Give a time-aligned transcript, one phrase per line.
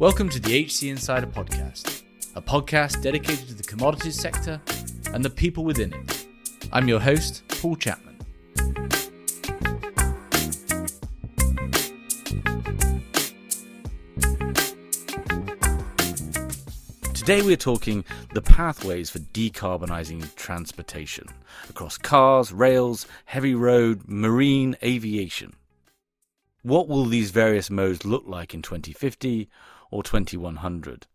[0.00, 2.04] Welcome to the HC Insider Podcast,
[2.36, 4.60] a podcast dedicated to the commodities sector
[5.12, 6.28] and the people within it.
[6.72, 8.16] I'm your host, Paul Chapman.
[17.12, 18.04] Today we're talking
[18.34, 21.26] the pathways for decarbonising transportation
[21.68, 25.56] across cars, rails, heavy road, marine, aviation.
[26.62, 29.48] What will these various modes look like in 2050
[29.90, 31.06] or 2100?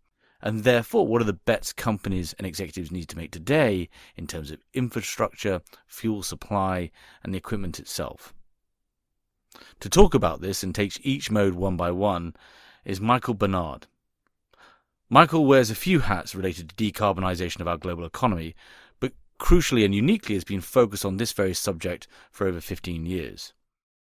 [0.41, 3.88] And therefore, what are the bets companies and executives need to make today
[4.18, 6.91] in terms of infrastructure, fuel supply,
[7.23, 8.34] and the equipment itself?
[9.80, 12.36] To talk about this and take each mode one by one
[12.84, 13.88] is Michael Barnard.
[15.09, 18.55] Michael wears a few hats related to decarbonisation of our global economy,
[19.00, 23.53] but crucially and uniquely has been focused on this very subject for over 15 years.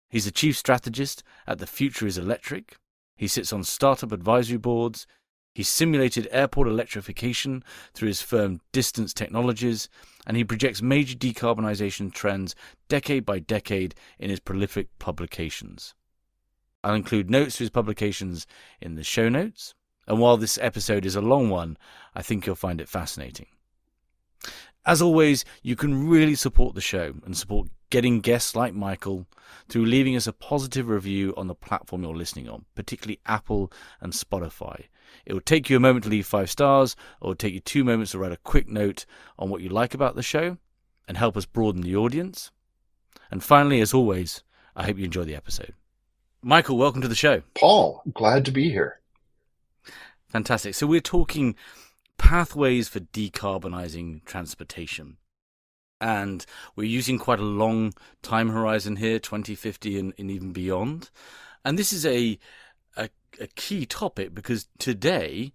[0.09, 2.77] He's the chief strategist at The Future is Electric,
[3.19, 5.05] he sits on startup advisory boards.
[5.53, 9.89] He simulated airport electrification through his firm Distance Technologies,
[10.25, 12.55] and he projects major decarbonisation trends
[12.87, 15.95] decade by decade in his prolific publications.
[16.81, 18.47] I'll include notes to his publications
[18.79, 19.75] in the show notes,
[20.07, 21.77] and while this episode is a long one,
[22.15, 23.47] I think you'll find it fascinating.
[24.85, 29.27] As always, you can really support the show and support getting guests like Michael
[29.67, 34.13] through leaving us a positive review on the platform you're listening on, particularly Apple and
[34.13, 34.85] Spotify.
[35.25, 37.59] It will take you a moment to leave five stars, or it will take you
[37.59, 39.05] two moments to write a quick note
[39.37, 40.57] on what you like about the show
[41.07, 42.51] and help us broaden the audience.
[43.31, 44.43] And finally, as always,
[44.75, 45.73] I hope you enjoy the episode.
[46.41, 47.41] Michael, welcome to the show.
[47.55, 49.01] Paul, glad to be here.
[50.29, 50.75] Fantastic.
[50.75, 51.55] So, we're talking
[52.19, 55.17] pathways for decarbonising transportation.
[55.99, 61.09] And we're using quite a long time horizon here 2050 and, and even beyond.
[61.65, 62.37] And this is a,
[62.95, 63.09] a,
[63.41, 65.53] a key topic because today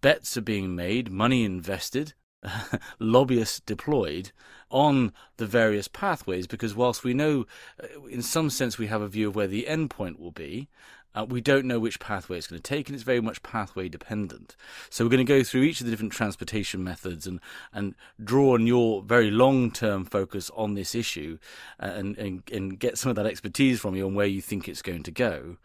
[0.00, 2.14] bets are being made money invested
[2.98, 4.32] lobbyists deployed
[4.70, 7.46] on the various pathways because whilst we know
[7.82, 10.68] uh, in some sense we have a view of where the end point will be
[11.14, 13.88] uh, we don't know which pathway it's going to take, and it's very much pathway
[13.88, 14.54] dependent.
[14.90, 17.40] So we're going to go through each of the different transportation methods and
[17.72, 21.38] and draw on your very long term focus on this issue,
[21.80, 24.68] uh, and, and and get some of that expertise from you on where you think
[24.68, 25.56] it's going to go.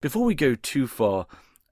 [0.00, 1.26] Before we go too far,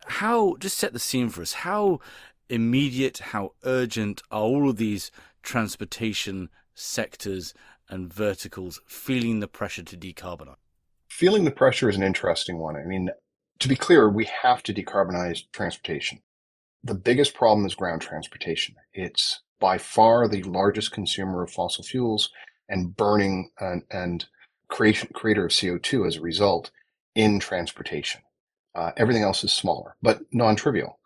[0.06, 1.52] how just set the scene for us.
[1.52, 2.00] How
[2.48, 5.10] immediate, how urgent are all of these
[5.42, 7.54] transportation sectors
[7.88, 10.56] and verticals feeling the pressure to decarbonize?
[11.14, 12.74] feeling the pressure is an interesting one.
[12.74, 13.08] I mean,
[13.60, 16.18] to be clear, we have to decarbonize transportation.
[16.82, 18.74] The biggest problem is ground transportation.
[18.92, 22.30] It's by far the largest consumer of fossil fuels
[22.68, 24.24] and burning and, and
[24.66, 26.72] creation, creator of CO2 as a result
[27.14, 28.20] in transportation.
[28.74, 30.98] Uh, everything else is smaller, but non-trivial.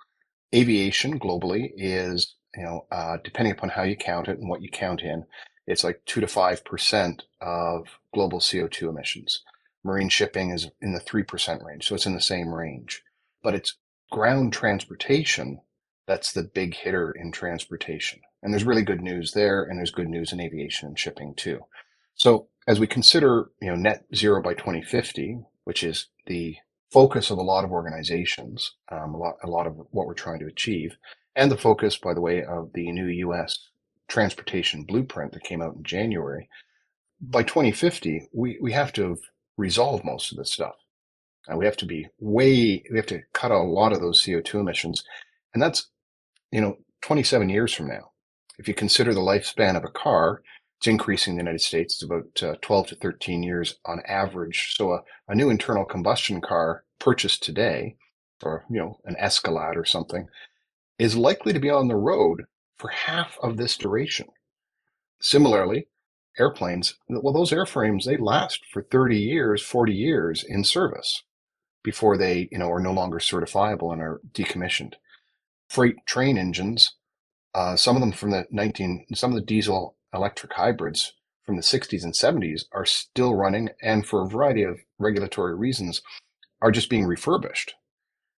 [0.54, 4.70] Aviation globally is, you know, uh, depending upon how you count it and what you
[4.70, 5.24] count in,
[5.66, 9.42] it's like two to five percent of global CO2 emissions.
[9.84, 13.02] Marine shipping is in the 3% range, so it's in the same range.
[13.42, 13.76] But it's
[14.10, 15.60] ground transportation
[16.08, 18.20] that's the big hitter in transportation.
[18.42, 21.60] And there's really good news there, and there's good news in aviation and shipping too.
[22.14, 26.56] So as we consider, you know, net zero by 2050, which is the
[26.90, 30.38] focus of a lot of organizations, um, a lot, a lot of what we're trying
[30.40, 30.96] to achieve,
[31.36, 33.68] and the focus, by the way, of the new U.S.
[34.08, 36.48] transportation blueprint that came out in January.
[37.20, 39.18] By 2050, we, we have to
[39.56, 40.74] resolve most of this stuff.
[41.46, 44.54] And we have to be way, we have to cut a lot of those CO2
[44.60, 45.04] emissions.
[45.54, 45.88] And that's,
[46.50, 48.10] you know, 27 years from now.
[48.58, 50.42] If you consider the lifespan of a car,
[50.78, 51.94] it's increasing in the United States.
[51.94, 54.74] It's about uh, 12 to 13 years on average.
[54.76, 57.96] So a, a new internal combustion car purchased today,
[58.42, 60.28] or, you know, an Escalade or something,
[60.96, 62.44] is likely to be on the road
[62.76, 64.28] for half of this duration.
[65.20, 65.88] Similarly,
[66.38, 71.24] airplanes, well, those airframes, they last for 30 years, 40 years in service
[71.82, 74.94] before they, you know, are no longer certifiable and are decommissioned.
[75.68, 76.94] Freight train engines,
[77.52, 81.14] uh, some of them from the 19, some of the diesel electric hybrids
[81.44, 86.02] from the 60s and 70s are still running and for a variety of regulatory reasons
[86.60, 87.74] are just being refurbished.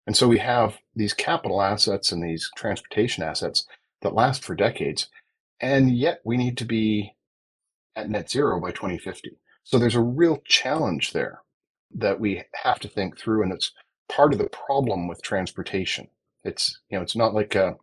[0.05, 3.65] And so we have these capital assets and these transportation assets
[4.01, 5.07] that last for decades.
[5.59, 7.15] And yet we need to be
[7.95, 9.37] at net zero by 2050.
[9.63, 11.41] So there's a real challenge there
[11.93, 13.71] that we have to think through, and it's
[14.07, 16.07] part of the problem with transportation.
[16.43, 17.73] It's you know it's not like a, uh,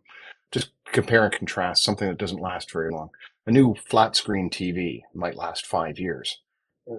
[0.91, 3.09] compare and contrast something that doesn't last very long.
[3.45, 6.39] A new flat screen TV might last five years.
[6.89, 6.95] Uh,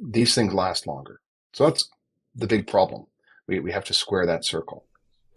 [0.00, 1.20] these things last longer.
[1.52, 1.88] So that's
[2.34, 3.06] the big problem.
[3.46, 4.84] We we have to square that circle.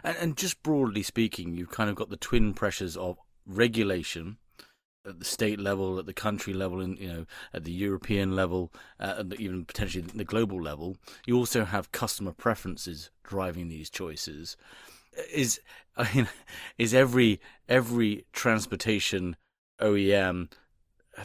[0.04, 4.38] And, and just broadly speaking, you've kind of got the twin pressures of regulation
[5.06, 8.72] at the state level, at the country level, and you know at the European level,
[9.00, 10.98] uh, and even potentially the global level.
[11.26, 14.56] You also have customer preferences driving these choices.
[15.32, 15.60] Is
[15.98, 16.28] I mean,
[16.78, 19.36] is every every transportation
[19.82, 20.50] OEM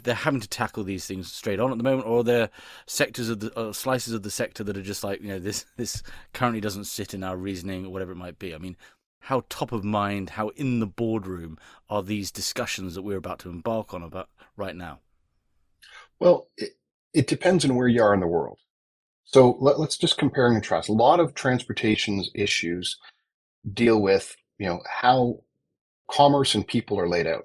[0.02, 2.50] they're having to tackle these things straight on at the moment, or are there
[2.87, 5.64] sectors of the uh, slices of the sector that are just like you know this
[5.76, 6.02] this
[6.32, 8.55] currently doesn't sit in our reasoning or whatever it might be.
[8.55, 8.76] I mean,
[9.20, 11.58] how top of mind, how in the boardroom
[11.88, 15.00] are these discussions that we're about to embark on about right now?
[16.19, 16.76] Well, it,
[17.14, 18.58] it depends on where you are in the world.
[19.25, 20.88] So let, us just compare and contrast.
[20.88, 22.96] A lot of transportation's issues
[23.72, 25.40] deal with you know how
[26.10, 27.44] commerce and people are laid out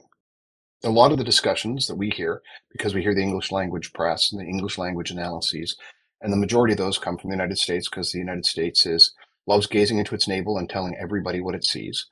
[0.84, 4.32] a lot of the discussions that we hear, because we hear the English language press
[4.32, 5.78] and the English language analyses,
[6.22, 9.14] and the majority of those come from the United States because the United States is
[9.48, 12.06] loves gazing into its navel and telling everybody what it sees.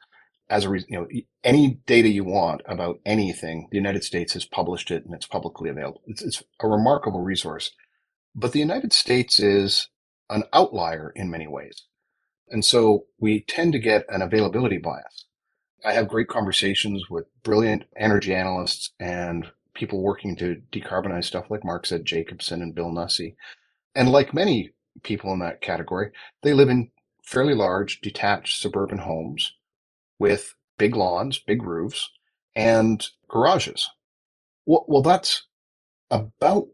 [0.50, 1.07] As a re- you know,
[1.44, 5.69] any data you want about anything, the United States has published it and it's publicly
[5.69, 6.01] available.
[6.07, 7.71] It's, it's a remarkable resource.
[8.36, 9.88] But the United States is
[10.30, 11.83] an outlier in many ways.
[12.51, 15.25] And so we tend to get an availability bias.
[15.83, 21.63] I have great conversations with brilliant energy analysts and people working to decarbonize stuff like
[21.63, 22.00] Mark Z.
[22.03, 23.36] Jacobson and Bill Nussey.
[23.95, 24.71] And like many
[25.03, 26.12] people in that category,
[26.44, 26.92] they live in
[27.24, 29.53] fairly large detached suburban homes
[30.19, 32.12] with big lawns, big roofs,
[32.56, 33.89] and garages.
[34.65, 35.48] Well, well that's
[36.12, 36.68] about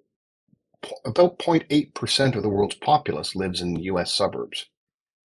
[1.06, 4.68] about 0.8% of the world's populace lives in US suburbs.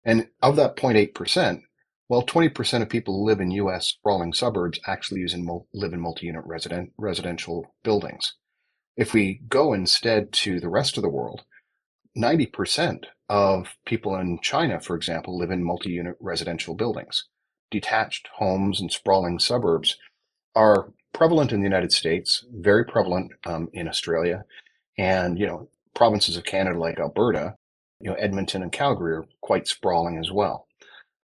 [0.04, 1.62] And of that 0.8%,
[2.08, 3.86] well, 20% of people who live in U.S.
[3.86, 5.34] sprawling suburbs actually use
[5.72, 8.34] live in multi-unit resident, residential buildings.
[8.96, 11.44] If we go instead to the rest of the world,
[12.16, 17.24] 90% of people in China, for example, live in multi-unit residential buildings.
[17.70, 19.96] Detached homes and sprawling suburbs
[20.54, 24.44] are prevalent in the United States, very prevalent um, in Australia,
[24.98, 27.54] and you know provinces of Canada like Alberta,
[28.02, 30.66] you know Edmonton and Calgary are quite sprawling as well.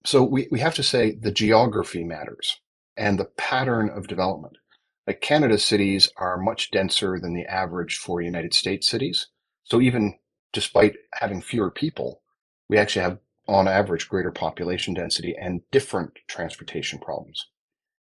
[0.06, 2.60] So we, we have to say the geography matters
[2.96, 4.58] and the pattern of development.
[5.06, 9.28] Like Canada's cities are much denser than the average for United States cities.
[9.64, 10.16] So even
[10.54, 12.22] despite having fewer people,
[12.70, 17.48] we actually have on average greater population density and different transportation problems.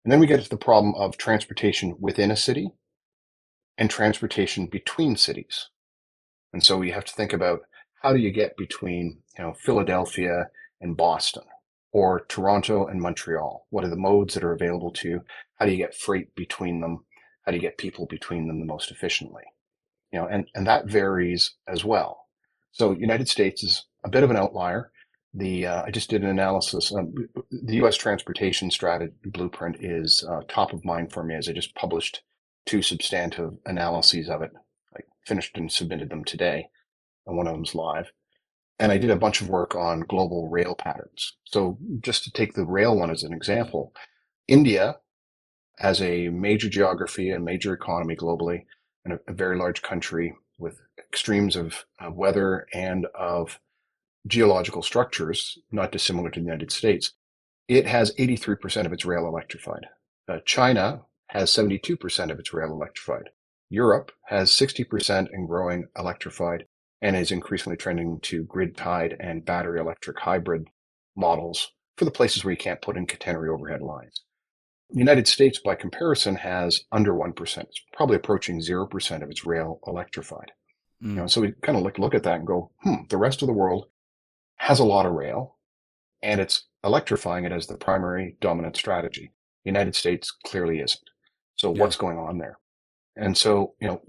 [0.03, 2.69] And then we get to the problem of transportation within a city
[3.77, 5.69] and transportation between cities.
[6.53, 7.62] And so we have to think about
[8.06, 10.50] how do you get between, you know, Philadelphia
[10.80, 11.44] and Boston?
[11.96, 13.66] or Toronto and Montreal?
[13.69, 15.22] What are the modes that are available to you?
[15.57, 17.06] How do you get freight between them?
[17.44, 19.44] How do you get people between them the most efficiently?
[20.12, 22.28] You know, and, and that varies as well.
[22.74, 24.92] So United States is a bit of an outlier.
[25.34, 26.94] The uh, I just did an analysis.
[26.94, 27.16] Um,
[27.50, 27.96] the U.S.
[27.96, 32.24] transportation strategy blueprint is uh, top of mind for me as I just published
[32.66, 34.51] two substantive analyses of it.
[34.94, 36.68] I finished and submitted them today,
[37.27, 38.12] and one of them's live
[38.80, 41.33] and I did a bunch of work on global rail patterns.
[41.45, 43.94] So just to take the rail one as an example,
[44.48, 44.98] India
[45.77, 48.66] has a major geography and major economy globally
[49.04, 53.60] and a, a very large country with extremes of, of weather and of
[54.27, 57.13] geological structures, not dissimilar to the United States.
[57.67, 59.88] It has 83% of its rail electrified.
[60.27, 63.29] Uh, China has 72% of its rail electrified.
[63.70, 66.65] Europe has 60% and growing electrified
[67.02, 70.70] and is increasingly trending to grid tied and battery electric hybrid
[71.16, 74.22] models for the places where you can't put in catenary overhead lines.
[74.92, 77.58] The United States, by comparison, has under 1%.
[77.58, 80.52] It's probably approaching 0% of its rail electrified.
[81.04, 81.10] Mm.
[81.10, 83.42] You know, so we kind of look, look at that and go, hmm, the rest
[83.42, 83.88] of the world
[84.58, 85.58] has a lot of rail
[86.22, 89.32] and it's electrifying it as the primary dominant strategy.
[89.64, 91.10] The United States clearly isn't.
[91.56, 91.82] So yeah.
[91.82, 92.60] what's going on there?
[93.16, 94.02] And so, you know,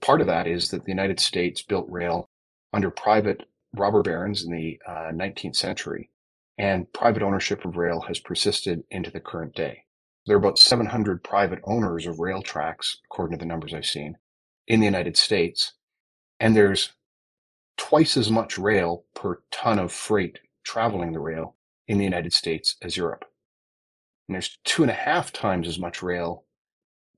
[0.00, 2.29] part of that is that the United States built rail
[2.72, 6.10] under private robber barons in the uh, 19th century,
[6.58, 9.84] and private ownership of rail has persisted into the current day.
[10.26, 14.18] There are about 700 private owners of rail tracks, according to the numbers I've seen,
[14.66, 15.72] in the United States,
[16.38, 16.92] and there's
[17.76, 21.56] twice as much rail per ton of freight traveling the rail
[21.88, 23.24] in the United States as Europe.
[24.28, 26.44] And there's two and a half times as much rail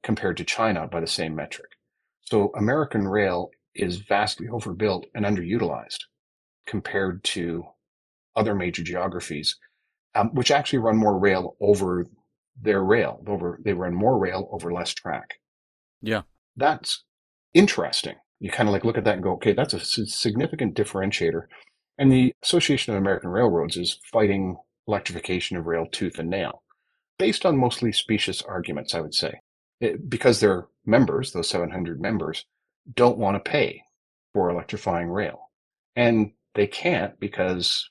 [0.03, 1.73] compared to China by the same metric.
[2.23, 6.01] So American rail is vastly overbuilt and underutilized
[6.67, 7.65] compared to
[8.37, 9.57] other major geographies,
[10.15, 12.07] um, which actually run more rail over
[12.61, 13.23] their rail.
[13.27, 15.35] Over they run more rail over less track.
[16.01, 16.23] Yeah,
[16.57, 17.05] that's
[17.55, 18.17] interesting.
[18.41, 21.43] You kind of like look at that and go, okay, that's a significant differentiator.
[21.99, 24.57] And the Association of American Railroads is fighting
[24.89, 26.63] electrification of rail tooth and nail,
[27.19, 29.41] based on mostly specious arguments, I would say,
[29.81, 32.45] it, because their members, those 700 members,
[32.93, 33.83] don't want to pay
[34.33, 35.51] for electrifying rail.
[35.97, 37.89] And they can't because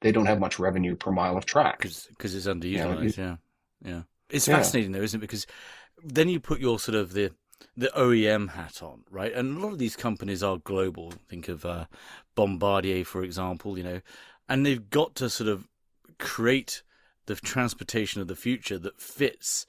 [0.00, 1.80] they don't have much revenue per mile of track.
[1.80, 3.24] Because it's underutilized, yeah.
[3.24, 3.36] yeah.
[3.84, 4.02] Yeah.
[4.30, 4.56] It's yeah.
[4.56, 5.20] fascinating though, isn't it?
[5.20, 5.46] Because
[6.02, 7.32] then you put your sort of the
[7.76, 9.32] the OEM hat on, right?
[9.32, 11.12] And a lot of these companies are global.
[11.28, 11.86] Think of uh,
[12.34, 14.00] Bombardier, for example, you know,
[14.48, 15.68] and they've got to sort of
[16.18, 16.82] create
[17.26, 19.64] the transportation of the future that fits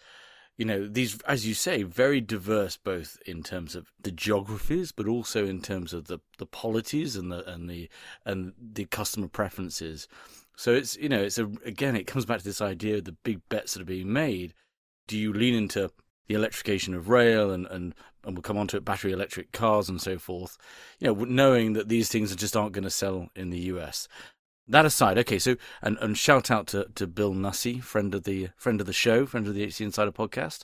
[0.58, 5.08] you know these as you say very diverse both in terms of the geographies but
[5.08, 7.90] also in terms of the the polities and the and the
[8.26, 10.08] and the customer preferences.
[10.56, 13.18] So it's you know it's a again it comes back to this idea of the
[13.24, 14.54] big bets that are being made.
[15.08, 15.92] Do you lean into
[16.28, 19.90] the electrification of rail and and and we'll come on to it battery electric cars
[19.90, 20.58] and so forth
[21.00, 24.08] you know knowing that these things just aren't going to sell in the US
[24.68, 28.50] that aside, okay, so and, and shout out to, to Bill Nussey, friend of the
[28.56, 30.64] friend of the show, friend of the HC Insider podcast.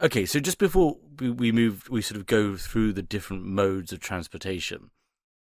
[0.00, 3.92] Okay, so just before we, we move, we sort of go through the different modes
[3.92, 4.90] of transportation.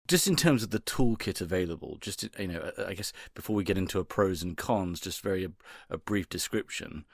[0.07, 3.77] Just in terms of the toolkit available, just you know, I guess before we get
[3.77, 5.51] into a pros and cons, just very a,
[5.89, 7.05] a brief description.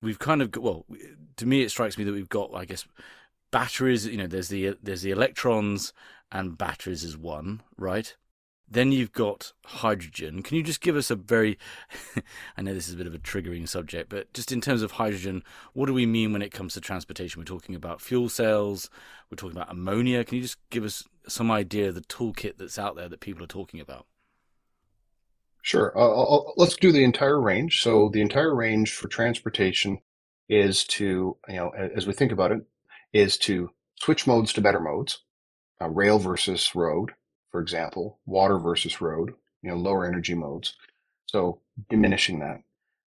[0.00, 0.86] We've kind of got, well,
[1.36, 2.86] to me it strikes me that we've got, I guess,
[3.50, 4.06] batteries.
[4.06, 5.92] You know, there's the there's the electrons
[6.32, 8.14] and batteries is one, right?
[8.70, 10.42] Then you've got hydrogen.
[10.42, 11.58] Can you just give us a very,
[12.56, 14.92] I know this is a bit of a triggering subject, but just in terms of
[14.92, 17.40] hydrogen, what do we mean when it comes to transportation?
[17.40, 18.90] We're talking about fuel cells,
[19.30, 20.24] we're talking about ammonia.
[20.24, 23.42] Can you just give us some idea of the toolkit that's out there that people
[23.42, 24.06] are talking about?
[25.62, 25.92] Sure.
[25.98, 27.82] Uh, let's do the entire range.
[27.82, 29.98] So the entire range for transportation
[30.48, 32.60] is to, you know, as we think about it,
[33.12, 33.70] is to
[34.00, 35.18] switch modes to better modes,
[35.80, 37.12] uh, rail versus road,
[37.50, 40.74] for example, water versus road, you know, lower energy modes.
[41.26, 42.62] So diminishing that.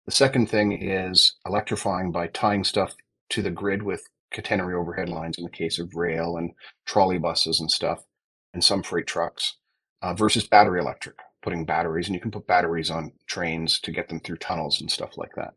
[0.06, 2.96] The second thing is electrifying by tying stuff
[3.30, 6.52] to the grid with catenary overhead lines in the case of rail and
[6.86, 8.04] trolley buses and stuff,
[8.54, 9.58] and some freight trucks,
[10.02, 14.10] uh, versus battery electric, putting batteries, and you can put batteries on trains to get
[14.10, 15.54] them through tunnels and stuff like that.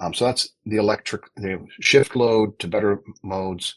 [0.00, 3.76] Um, so that's the electric, the shift load to better modes,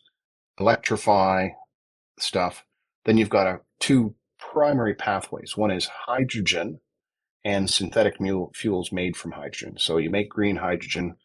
[0.59, 1.49] electrify
[2.19, 2.65] stuff.
[3.05, 4.15] Then you've got a two
[4.51, 5.55] primary pathways.
[5.55, 6.79] One is hydrogen
[7.45, 8.17] and synthetic
[8.53, 9.75] fuels made from hydrogen.
[9.77, 11.15] So you make green hydrogen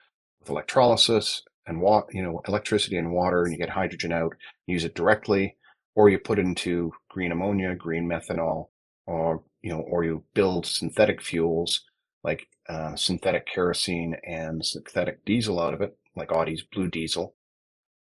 [0.40, 4.34] with electrolysis and water, you know, electricity and water, and you get hydrogen out,
[4.66, 5.56] use it directly,
[5.94, 8.68] or you put into green ammonia, green methanol,
[9.06, 11.84] or you know, or you build synthetic fuels
[12.22, 17.34] like uh, synthetic kerosene and synthetic diesel out of it, like Audi's blue diesel.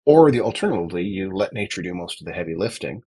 [0.06, 3.04] Or the alternatively, you let nature do most of the heavy lifting,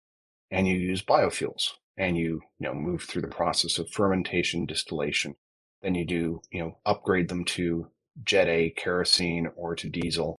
[0.51, 5.35] and you use biofuels and you, you know, move through the process of fermentation, distillation.
[5.83, 7.89] Then you do, you know, upgrade them to
[8.23, 10.35] Jet A kerosene or to diesel.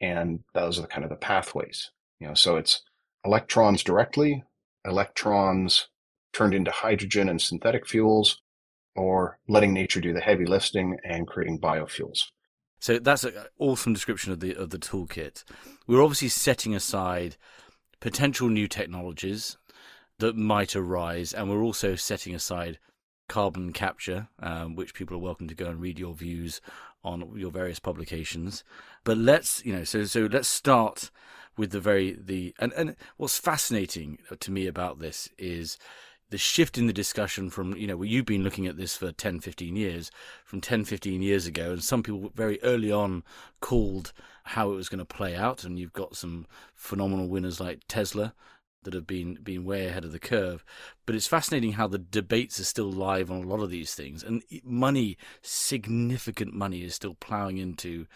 [0.00, 2.82] And those are the kind of the pathways, you know, so it's
[3.26, 4.42] electrons directly,
[4.86, 5.88] electrons
[6.32, 8.40] turned into hydrogen and synthetic fuels,
[8.96, 12.24] or letting nature do the heavy lifting and creating biofuels.
[12.80, 15.44] So that's an awesome description of the of the toolkit.
[15.86, 17.36] We're obviously setting aside
[18.00, 19.58] potential new technologies
[20.22, 22.78] that might arise, and we're also setting aside
[23.28, 26.60] carbon capture, um, which people are welcome to go and read your views
[27.02, 28.62] on your various publications.
[29.02, 31.10] But let's, you know, so so let's start
[31.56, 35.76] with the very the and and what's fascinating to me about this is
[36.30, 39.12] the shift in the discussion from you know well, you've been looking at this for
[39.12, 40.10] 10 15 years
[40.44, 43.22] from 10 15 years ago and some people very early on
[43.60, 44.14] called
[44.44, 48.32] how it was going to play out and you've got some phenomenal winners like Tesla
[48.84, 50.64] that have been been way ahead of the curve.
[51.06, 54.22] But it's fascinating how the debates are still live on a lot of these things,
[54.22, 58.06] and money, significant money, is still ploughing into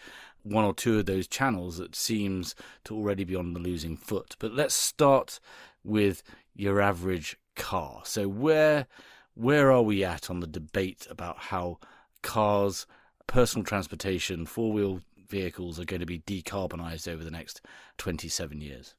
[0.43, 2.55] one or two of those channels that seems
[2.85, 4.35] to already be on the losing foot.
[4.39, 5.39] But let's start
[5.83, 6.23] with
[6.55, 8.01] your average car.
[8.05, 8.87] So where
[9.33, 11.77] where are we at on the debate about how
[12.23, 12.87] cars,
[13.27, 17.61] personal transportation, four wheel vehicles are going to be decarbonized over the next
[17.97, 18.95] 27 years?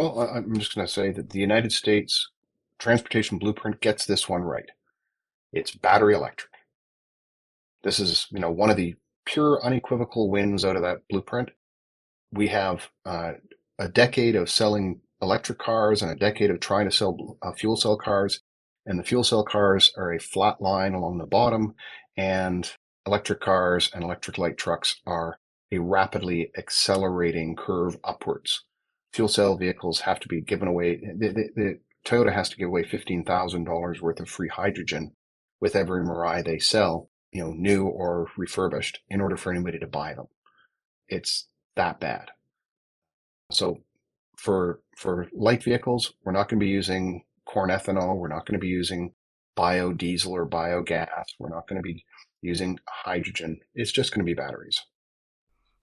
[0.00, 2.30] Well, I'm just going to say that the United States
[2.78, 4.70] transportation blueprint gets this one right.
[5.52, 6.52] It's battery electric.
[7.84, 8.94] This is, you know, one of the
[9.26, 11.50] pure unequivocal wins out of that blueprint.
[12.32, 13.32] We have uh,
[13.78, 17.76] a decade of selling electric cars and a decade of trying to sell uh, fuel
[17.76, 18.40] cell cars.
[18.86, 21.74] And the fuel cell cars are a flat line along the bottom,
[22.16, 22.72] and
[23.06, 25.38] electric cars and electric light trucks are
[25.70, 28.64] a rapidly accelerating curve upwards
[29.12, 30.96] fuel cell vehicles have to be given away.
[30.96, 35.12] The, the, the Toyota has to give away $15,000 worth of free hydrogen
[35.60, 37.10] with every Mirai they sell.
[37.32, 40.26] you know, new or refurbished in order for anybody to buy them.
[41.08, 42.30] It's that bad.
[43.52, 43.78] So
[44.36, 48.16] for for light vehicles, we're not going to be using corn ethanol.
[48.16, 49.12] We're not going to be using
[49.58, 51.24] biodiesel or biogas.
[51.38, 52.04] We're not going to be
[52.42, 53.58] using hydrogen.
[53.74, 54.80] It's just going to be batteries.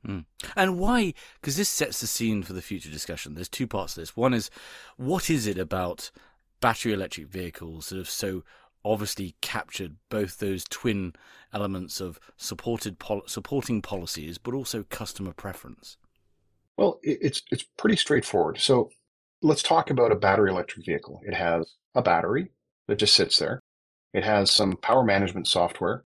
[0.05, 0.25] Mm.
[0.55, 1.13] And why?
[1.41, 3.35] Because this sets the scene for the future discussion.
[3.35, 4.15] There's two parts to this.
[4.15, 4.49] One is,
[4.95, 6.11] what is it about
[6.61, 8.43] battery electric vehicles that have so
[8.85, 11.13] obviously captured both those twin
[11.53, 15.97] elements of supported pol- supporting policies, but also customer preference?
[16.77, 18.59] Well, it's it's pretty straightforward.
[18.59, 18.91] So
[19.41, 21.21] let's talk about a battery electric vehicle.
[21.25, 22.51] It has a battery
[22.87, 23.59] that just sits there.
[24.13, 26.03] It has some power management software,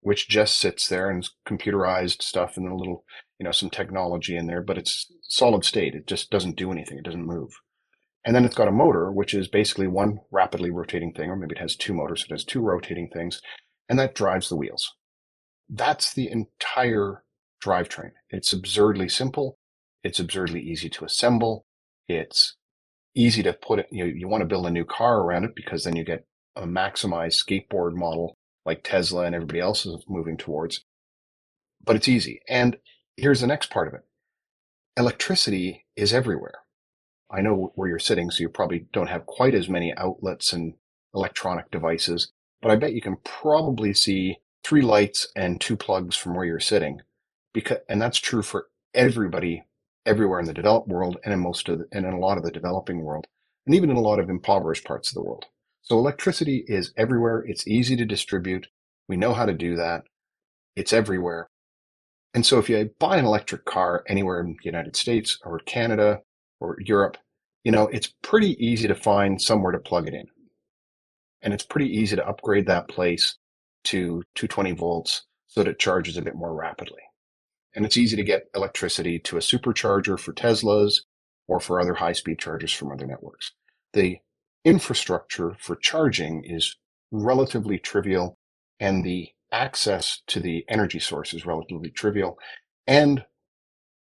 [0.00, 3.04] which just sits there and computerized stuff and a little,
[3.38, 5.94] you know, some technology in there, but it's solid state.
[5.94, 6.98] It just doesn't do anything.
[6.98, 7.50] It doesn't move.
[8.24, 11.54] And then it's got a motor, which is basically one rapidly rotating thing, or maybe
[11.56, 12.24] it has two motors.
[12.24, 13.40] It has two rotating things,
[13.88, 14.92] and that drives the wheels.
[15.68, 17.24] That's the entire
[17.64, 18.12] drivetrain.
[18.30, 19.58] It's absurdly simple.
[20.02, 21.66] It's absurdly easy to assemble.
[22.08, 22.56] It's
[23.14, 25.54] easy to put it, you know, you want to build a new car around it
[25.56, 26.24] because then you get
[26.56, 28.37] a maximized skateboard model
[28.68, 30.84] like Tesla and everybody else is moving towards.
[31.82, 32.42] But it's easy.
[32.48, 32.76] And
[33.16, 34.04] here's the next part of it.
[34.96, 36.60] Electricity is everywhere.
[37.30, 40.74] I know where you're sitting, so you probably don't have quite as many outlets and
[41.14, 42.30] electronic devices,
[42.62, 46.60] but I bet you can probably see three lights and two plugs from where you're
[46.60, 47.00] sitting.
[47.54, 49.64] Because, and that's true for everybody
[50.06, 52.44] everywhere in the developed world and in most of the, and in a lot of
[52.44, 53.26] the developing world
[53.66, 55.46] and even in a lot of impoverished parts of the world.
[55.82, 57.44] So electricity is everywhere.
[57.46, 58.66] It's easy to distribute.
[59.08, 60.04] We know how to do that.
[60.76, 61.48] It's everywhere.
[62.34, 66.20] And so if you buy an electric car anywhere in the United States or Canada
[66.60, 67.16] or Europe,
[67.64, 70.26] you know, it's pretty easy to find somewhere to plug it in.
[71.42, 73.36] And it's pretty easy to upgrade that place
[73.84, 77.00] to 220 volts so that it charges a bit more rapidly.
[77.74, 81.00] And it's easy to get electricity to a supercharger for Teslas
[81.46, 83.52] or for other high speed chargers from other networks.
[83.92, 84.18] The
[84.64, 86.76] infrastructure for charging is
[87.10, 88.36] relatively trivial
[88.80, 92.38] and the access to the energy source is relatively trivial.
[92.86, 93.24] And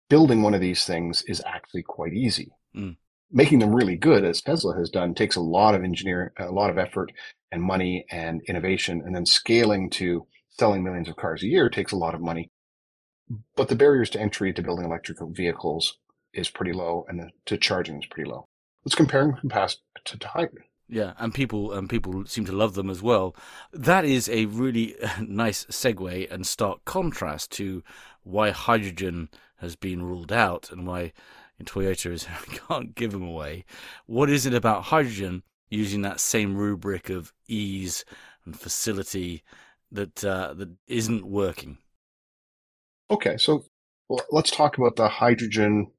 [0.09, 2.51] building one of these things is actually quite easy.
[2.75, 2.97] Mm.
[3.31, 6.69] Making them really good, as Tesla has done, takes a lot of engineering, a lot
[6.69, 7.11] of effort
[7.51, 9.01] and money and innovation.
[9.05, 12.51] And then scaling to selling millions of cars a year takes a lot of money.
[13.55, 15.97] But the barriers to entry to building electric vehicles
[16.33, 18.47] is pretty low and the, to charging is pretty low.
[18.85, 20.49] Let's compare and contrast to, to.
[20.89, 23.35] Yeah, and people and people seem to love them as well.
[23.71, 27.83] That is a really nice segue and stark contrast to
[28.23, 31.13] why hydrogen has been ruled out and why
[31.63, 32.27] Toyota is
[32.67, 33.65] can't give them away.
[34.05, 38.03] What is it about hydrogen using that same rubric of ease
[38.45, 39.43] and facility
[39.91, 41.77] that uh, that isn't working?
[43.09, 43.65] Okay, so
[44.31, 45.91] let's talk about the hydrogen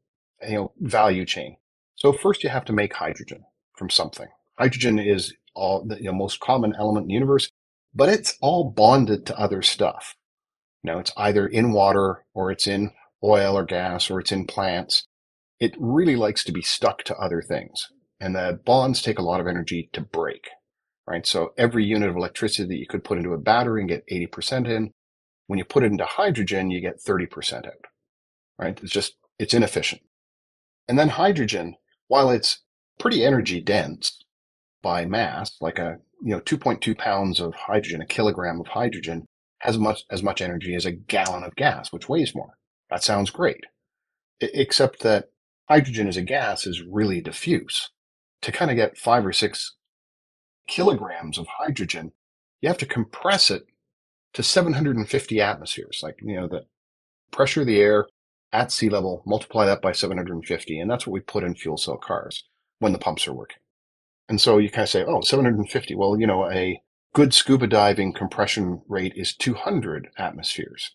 [0.47, 1.57] you know value chain.
[2.03, 3.45] So first, you have to make hydrogen
[3.77, 4.27] from something.
[4.59, 7.49] Hydrogen is all the you know, most common element in the universe,
[7.95, 10.17] but it's all bonded to other stuff.
[10.83, 12.91] Know, it's either in water or it's in
[13.23, 15.07] oil or gas or it's in plants.
[15.61, 17.87] It really likes to be stuck to other things.
[18.19, 20.49] And the bonds take a lot of energy to break,
[21.07, 21.25] right?
[21.25, 24.67] So every unit of electricity that you could put into a battery and get 80%
[24.69, 24.91] in,
[25.47, 27.87] when you put it into hydrogen, you get 30% out,
[28.59, 28.77] right?
[28.83, 30.03] It's just, it's inefficient.
[30.89, 31.77] And then hydrogen,
[32.13, 32.59] while it's
[32.99, 34.23] pretty energy dense
[34.83, 39.25] by mass, like a, you know, 2.2 pounds of hydrogen, a kilogram of hydrogen
[39.61, 42.59] has much, as much energy as a gallon of gas, which weighs more.
[42.91, 43.65] That sounds great.
[44.43, 45.31] I- except that
[45.71, 47.89] hydrogen as a gas is really diffuse.
[48.43, 49.75] To kind of get five or six
[50.69, 52.13] kilograms of hydrogen,
[52.61, 53.65] you have to compress it
[54.35, 56.67] to 750 atmospheres, like, you know, the
[57.31, 58.07] pressure of the air
[58.53, 60.79] at sea level, multiply that by 750.
[60.79, 62.45] And that's what we put in fuel cell cars
[62.79, 63.59] when the pumps are working.
[64.29, 65.95] And so you kind of say, oh, 750.
[65.95, 66.81] Well, you know, a
[67.15, 70.93] good scuba diving compression rate is 200 atmospheres.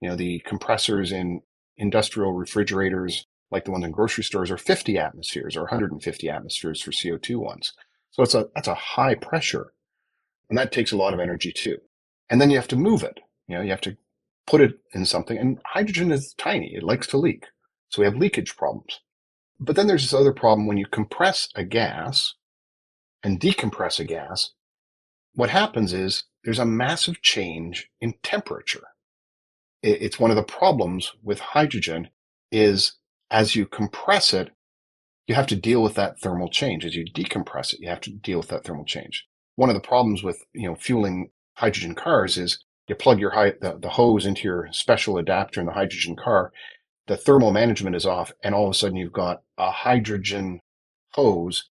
[0.00, 1.42] You know, the compressors in
[1.76, 6.90] industrial refrigerators, like the ones in grocery stores, are 50 atmospheres or 150 atmospheres for
[6.90, 7.72] CO2 ones.
[8.10, 9.72] So it's a, that's a high pressure.
[10.48, 11.78] And that takes a lot of energy too.
[12.28, 13.20] And then you have to move it.
[13.46, 13.96] You know, you have to
[14.46, 15.38] put it in something.
[15.38, 16.74] And hydrogen is tiny.
[16.74, 17.46] It likes to leak.
[17.90, 19.00] So we have leakage problems.
[19.58, 22.34] But then there's this other problem when you compress a gas
[23.22, 24.52] and decompress a gas,
[25.34, 28.84] what happens is there's a massive change in temperature.
[29.82, 32.08] It's one of the problems with hydrogen
[32.50, 32.96] is
[33.30, 34.50] as you compress it,
[35.26, 36.84] you have to deal with that thermal change.
[36.84, 39.26] As you decompress it, you have to deal with that thermal change.
[39.56, 42.58] One of the problems with, you know, fueling hydrogen cars is
[42.90, 46.52] you plug your high, the, the hose into your special adapter in the hydrogen car,
[47.06, 50.60] the thermal management is off, and all of a sudden you've got a hydrogen
[51.12, 51.70] hose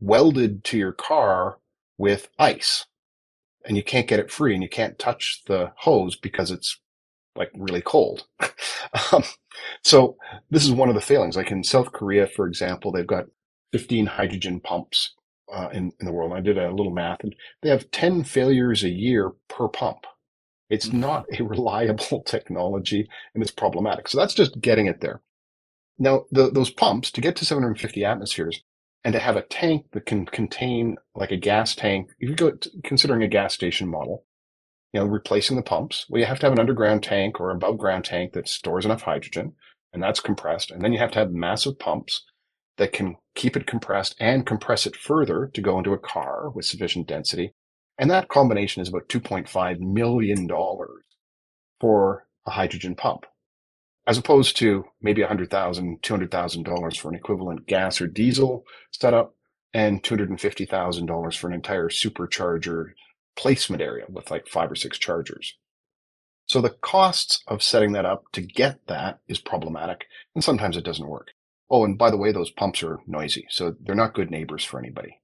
[0.00, 1.58] welded to your car
[1.98, 2.86] with ice
[3.64, 6.80] and you can't get it free and you can't touch the hose because it's
[7.36, 8.26] like really cold.
[9.12, 9.22] um,
[9.84, 10.16] so
[10.50, 11.36] this is one of the failings.
[11.36, 13.26] Like in South Korea, for example, they've got
[13.72, 15.14] 15 hydrogen pumps
[15.52, 16.32] uh, in, in the world.
[16.32, 20.06] And I did a little math and they have 10 failures a year per pump.
[20.72, 21.00] It's mm-hmm.
[21.00, 24.08] not a reliable technology and it's problematic.
[24.08, 25.20] So that's just getting it there.
[25.98, 28.62] Now, the, those pumps to get to 750 atmospheres,
[29.04, 32.10] and to have a tank that can contain like a gas tank.
[32.20, 32.52] If you go
[32.84, 34.24] considering a gas station model,
[34.92, 37.78] you know, replacing the pumps, well, you have to have an underground tank or above
[37.78, 39.54] ground tank that stores enough hydrogen
[39.92, 40.70] and that's compressed.
[40.70, 42.24] And then you have to have massive pumps
[42.76, 46.64] that can keep it compressed and compress it further to go into a car with
[46.64, 47.54] sufficient density.
[47.98, 50.48] And that combination is about $2.5 million
[51.80, 53.26] for a hydrogen pump
[54.06, 55.48] as opposed to maybe $100,000,
[56.00, 59.34] $200,000 for an equivalent gas or diesel setup
[59.72, 62.92] and $250,000 for an entire supercharger
[63.36, 65.56] placement area with like five or six chargers.
[66.46, 70.84] So the costs of setting that up to get that is problematic and sometimes it
[70.84, 71.28] doesn't work.
[71.70, 74.78] Oh, and by the way, those pumps are noisy, so they're not good neighbors for
[74.78, 75.21] anybody.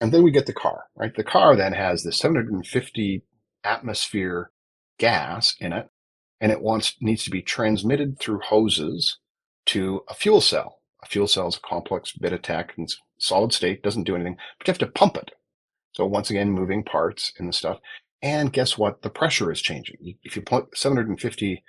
[0.00, 1.14] And then we get the car, right?
[1.14, 3.24] The car then has the 750
[3.64, 4.50] atmosphere
[4.98, 5.88] gas in it
[6.40, 9.18] and it wants needs to be transmitted through hoses
[9.66, 10.80] to a fuel cell.
[11.02, 14.36] A fuel cell is a complex bit of tech and solid state, doesn't do anything,
[14.58, 15.30] but you have to pump it.
[15.92, 17.78] So once again, moving parts in the stuff.
[18.20, 19.02] And guess what?
[19.02, 20.16] The pressure is changing.
[20.22, 21.62] If you put 750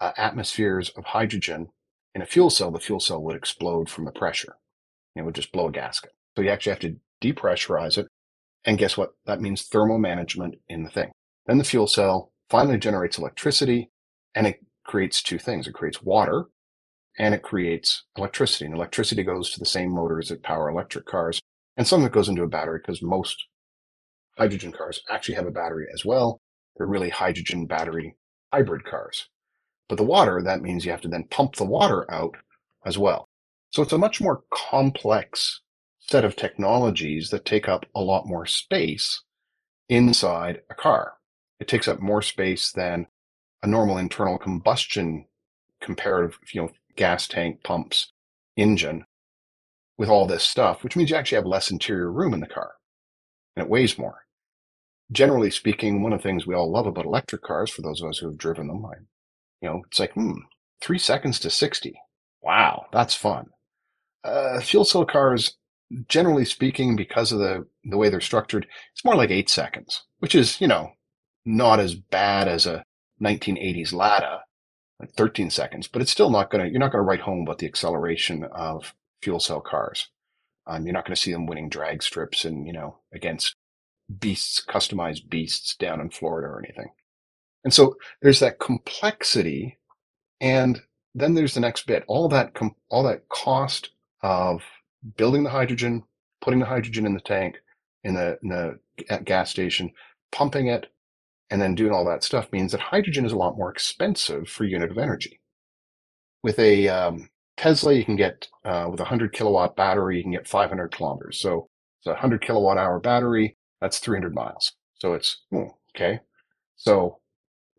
[0.00, 1.68] uh, atmospheres of hydrogen
[2.14, 4.56] in a fuel cell, the fuel cell would explode from the pressure.
[5.16, 6.10] It would just blow a gasket.
[6.36, 8.06] So you actually have to depressurize it.
[8.64, 9.10] And guess what?
[9.26, 11.12] That means thermal management in the thing.
[11.46, 13.90] Then the fuel cell finally generates electricity
[14.34, 15.66] and it creates two things.
[15.66, 16.46] It creates water
[17.18, 18.66] and it creates electricity.
[18.66, 21.40] And electricity goes to the same motors that power electric cars.
[21.76, 23.44] And some of it goes into a battery because most
[24.38, 26.40] hydrogen cars actually have a battery as well.
[26.76, 28.16] They're really hydrogen battery
[28.52, 29.28] hybrid cars.
[29.88, 32.36] But the water, that means you have to then pump the water out
[32.86, 33.28] as well.
[33.70, 35.60] So it's a much more complex
[36.08, 39.22] set of technologies that take up a lot more space
[39.88, 41.14] inside a car.
[41.60, 43.06] It takes up more space than
[43.62, 45.26] a normal internal combustion
[45.80, 48.12] comparative, you know, gas tank pumps
[48.56, 49.04] engine
[49.96, 52.72] with all this stuff, which means you actually have less interior room in the car
[53.56, 54.24] and it weighs more.
[55.12, 58.08] Generally speaking, one of the things we all love about electric cars, for those of
[58.08, 58.94] us who have driven them, I,
[59.60, 60.32] you know, it's like, hmm,
[60.80, 61.94] three seconds to 60.
[62.42, 63.46] Wow, that's fun.
[64.24, 65.56] Uh, fuel cell cars,
[66.08, 70.34] generally speaking, because of the, the way they're structured, it's more like eight seconds, which
[70.34, 70.92] is, you know,
[71.44, 72.84] not as bad as a
[73.22, 74.42] 1980s Lada,
[75.00, 77.42] like 13 seconds, but it's still not going to, you're not going to write home
[77.42, 80.08] about the acceleration of fuel cell cars.
[80.66, 83.54] Um, you're not going to see them winning drag strips and, you know, against
[84.18, 86.88] beasts, customized beasts down in Florida or anything.
[87.64, 89.78] And so there's that complexity.
[90.40, 90.80] And
[91.14, 93.90] then there's the next bit, all that, com- all that cost
[94.22, 94.62] of
[95.16, 96.02] building the hydrogen,
[96.40, 97.56] putting the hydrogen in the tank,
[98.02, 98.78] in the, in the
[99.24, 99.92] gas station,
[100.32, 100.86] pumping it,
[101.50, 104.64] and then doing all that stuff means that hydrogen is a lot more expensive for
[104.64, 105.40] unit of energy.
[106.42, 110.32] With a um, Tesla, you can get uh, with a 100 kilowatt battery, you can
[110.32, 111.40] get 500 kilometers.
[111.40, 111.68] So
[112.00, 113.56] it's a 100 kilowatt hour battery.
[113.80, 114.72] That's 300 miles.
[114.94, 116.20] So it's hmm, okay.
[116.76, 117.20] So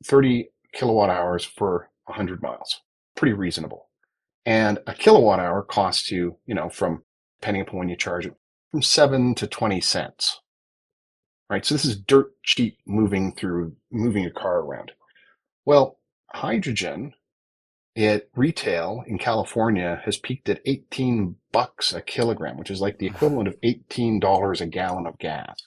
[0.05, 2.81] 30 kilowatt hours for 100 miles,
[3.15, 3.89] pretty reasonable.
[4.45, 7.03] And a kilowatt hour costs you, you know, from
[7.45, 8.33] depending upon when you charge it,
[8.71, 10.41] from seven to 20 cents
[11.49, 11.65] right?
[11.65, 14.91] So this is dirt cheap moving through, moving a car around.
[15.65, 15.99] Well,
[16.33, 17.13] hydrogen
[17.95, 23.05] at retail in California has peaked at 18 bucks a kilogram, which is like the
[23.05, 25.61] equivalent of $18 a gallon of gas.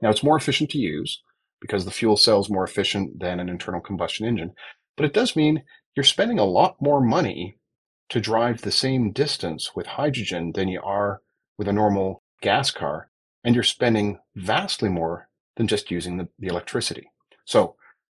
[0.00, 1.22] Now it's more efficient to use
[1.60, 4.52] because the fuel cell is more efficient than an internal combustion engine,
[4.96, 7.58] but it does mean you're spending a lot more money
[8.08, 11.20] to drive the same distance with hydrogen than you are
[11.58, 13.08] with a normal gas car
[13.44, 17.08] and you're spending vastly more than just using the, the electricity.
[17.44, 17.76] So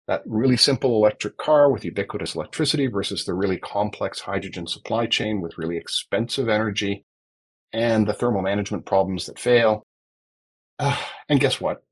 [0.06, 5.40] that really simple electric car with ubiquitous electricity versus the really complex hydrogen supply chain
[5.40, 7.04] with really expensive energy
[7.72, 9.82] and the thermal management problems that fail.
[10.78, 10.96] Uh,
[11.28, 11.82] and guess what?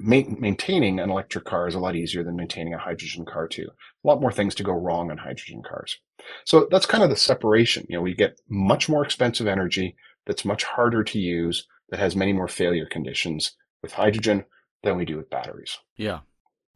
[0.00, 3.66] Ma- maintaining an electric car is a lot easier than maintaining a hydrogen car too.
[4.04, 5.98] A lot more things to go wrong on hydrogen cars.
[6.44, 7.86] So that's kind of the separation.
[7.88, 12.14] You know, we get much more expensive energy that's much harder to use that has
[12.14, 14.44] many more failure conditions with hydrogen
[14.82, 15.78] than we do with batteries.
[15.96, 16.20] Yeah.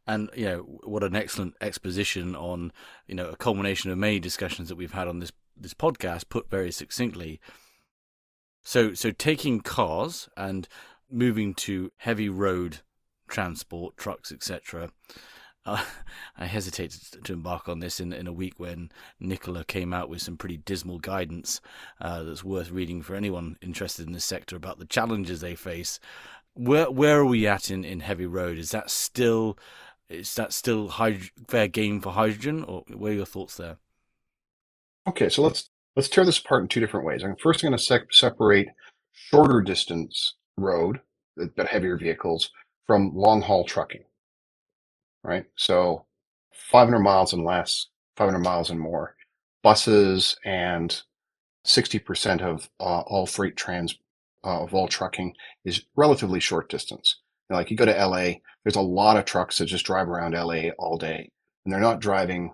[0.06, 2.72] And you know what an excellent exposition on
[3.06, 6.50] you know a culmination of many discussions that we've had on this this podcast, put
[6.50, 7.40] very succinctly.
[8.64, 10.66] So so taking cars and
[11.08, 12.80] moving to heavy road
[13.32, 14.90] transport, trucks, etc.
[15.64, 15.84] Uh,
[16.38, 20.22] I hesitated to embark on this in in a week when Nikola came out with
[20.22, 21.60] some pretty dismal guidance
[22.00, 25.98] uh, that's worth reading for anyone interested in this sector about the challenges they face.
[26.54, 28.58] Where where are we at in, in heavy road?
[28.58, 29.58] Is that still
[30.08, 33.78] is that still hyd- fair game for hydrogen, or what are your thoughts there?
[35.08, 37.24] Okay, so let's let's tear this apart in two different ways.
[37.24, 38.68] I'm first going to se- separate
[39.12, 41.00] shorter distance road,
[41.56, 42.50] but heavier vehicles,
[42.86, 44.04] from long haul trucking.
[45.24, 46.06] Right, so
[46.52, 49.14] 500 miles and less, 500 miles and more,
[49.62, 51.02] buses and
[51.64, 53.96] 60% of uh, all freight trans
[54.44, 57.20] uh, of all trucking is relatively short distance.
[57.48, 60.70] Like you go to LA, there's a lot of trucks that just drive around LA
[60.78, 61.30] all day,
[61.64, 62.52] and they're not driving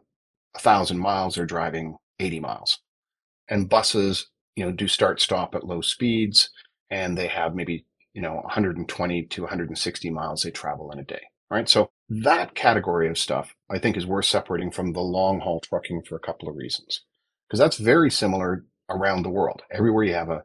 [0.57, 2.81] a thousand miles; they're driving 80 miles.
[3.49, 6.51] And buses, you know, do start stop at low speeds,
[6.91, 11.23] and they have maybe you know 120 to 160 miles they travel in a day.
[11.51, 15.61] Right, so that category of stuff I think is worth separating from the long haul
[15.61, 17.05] trucking for a couple of reasons,
[17.49, 19.63] because that's very similar around the world.
[19.71, 20.43] Everywhere you have a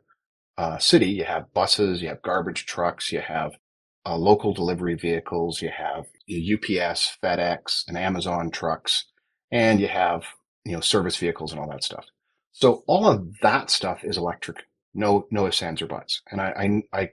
[0.58, 3.52] uh, city, you have buses, you have garbage trucks, you have
[4.06, 9.06] uh, local delivery vehicles, you have UPS, FedEx, and Amazon trucks,
[9.52, 10.24] and you have
[10.66, 12.06] you know service vehicles and all that stuff.
[12.54, 14.58] So all of that stuff is electric.
[14.94, 16.22] No, no ifs, ands, or buts.
[16.32, 17.10] And I, I, I,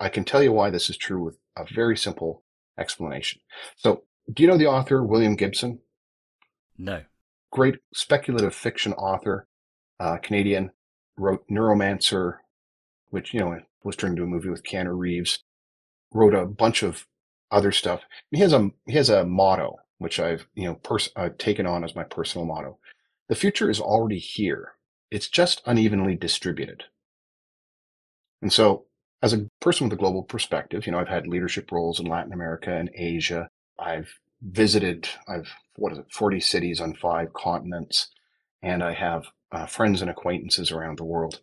[0.00, 2.44] I can tell you why this is true with a very simple
[2.78, 3.40] explanation.
[3.76, 5.80] So, do you know the author William Gibson?
[6.76, 7.02] No.
[7.50, 9.48] Great speculative fiction author,
[9.98, 10.70] uh, Canadian,
[11.16, 12.38] wrote Neuromancer,
[13.10, 15.40] which, you know, was turned into a movie with Keanu Reeves,
[16.12, 17.06] wrote a bunch of
[17.50, 18.02] other stuff.
[18.30, 21.82] He has a, he has a motto, which I've, you know, pers- I've taken on
[21.84, 22.78] as my personal motto.
[23.28, 24.74] The future is already here.
[25.10, 26.84] It's just unevenly distributed.
[28.42, 28.84] And so
[29.22, 32.32] as a person with a global perspective, you know, I've had leadership roles in Latin
[32.32, 33.50] America and Asia.
[33.78, 34.08] I've
[34.42, 38.10] visited, I've, what is it, 40 cities on five continents,
[38.62, 41.40] and I have uh, friends and acquaintances around the world.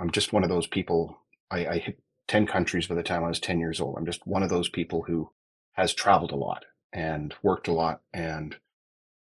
[0.00, 1.18] I'm just one of those people.
[1.50, 3.96] I, I hit 10 countries by the time I was 10 years old.
[3.98, 5.30] I'm just one of those people who
[5.72, 8.56] has traveled a lot and worked a lot and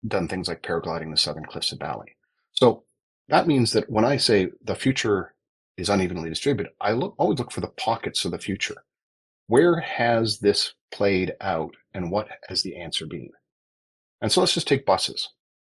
[0.07, 2.15] done things like paragliding the southern cliffs of Bali.
[2.53, 2.83] So
[3.27, 5.33] that means that when I say the future
[5.81, 8.83] is unevenly distributed, I look, always look for the pockets of the future.
[9.47, 13.31] Where has this played out and what has the answer been?
[14.21, 15.29] And so let's just take buses.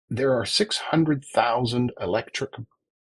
[0.09, 2.51] There are 600,000 electric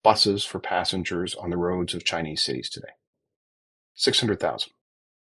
[0.04, 2.93] buses for passengers on the roads of Chinese cities today.
[3.95, 4.71] 600,000.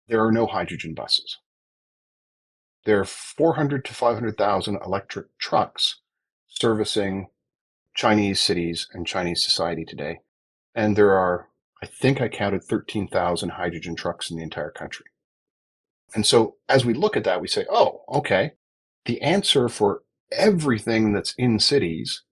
[0.09, 1.39] There are no hydrogen buses.
[2.85, 6.01] There are 400 to 500,000 electric trucks
[6.49, 7.29] servicing
[7.95, 10.21] Chinese cities and Chinese society today.
[10.75, 11.49] And there are,
[11.85, 15.05] I think I counted 13,000 hydrogen trucks in the entire country.
[16.15, 18.53] And so as we look at that, we say, oh, okay,
[19.05, 20.01] the answer for
[20.33, 22.23] everything that's in cities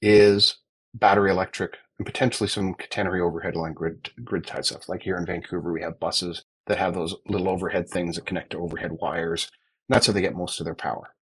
[0.00, 0.58] is
[0.94, 4.88] battery electric and potentially some catenary overhead line grid grid type stuff.
[4.88, 8.50] Like here in Vancouver, we have buses that have those little overhead things that connect
[8.50, 9.50] to overhead wires.
[9.88, 11.12] And that's how they get most of their power.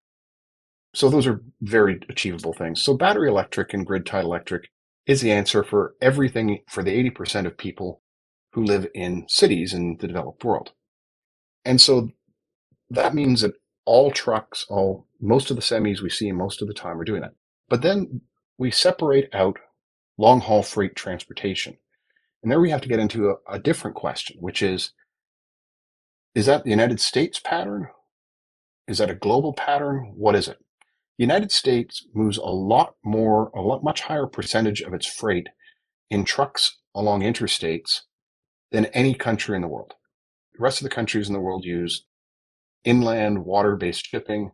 [0.92, 2.82] So those are very achievable things.
[2.82, 4.68] So battery electric and grid tied electric
[5.06, 8.02] is the answer for everything for the 80% of people
[8.52, 10.72] who live in cities in the developed world.
[11.64, 12.10] And so
[12.90, 16.74] that means that all trucks, all most of the semis we see most of the
[16.74, 17.34] time are doing that.
[17.68, 18.20] But then
[18.58, 19.58] we separate out
[20.18, 21.78] long haul freight transportation.
[22.42, 24.92] And there we have to get into a, a different question, which is
[26.34, 27.88] is that the United States pattern?
[28.88, 30.12] Is that a global pattern?
[30.16, 30.58] What is it?
[31.22, 35.50] The United States moves a lot more, a lot much higher percentage of its freight
[36.10, 38.00] in trucks along interstates
[38.72, 39.94] than any country in the world.
[40.54, 42.06] The rest of the countries in the world use
[42.82, 44.50] inland water-based shipping,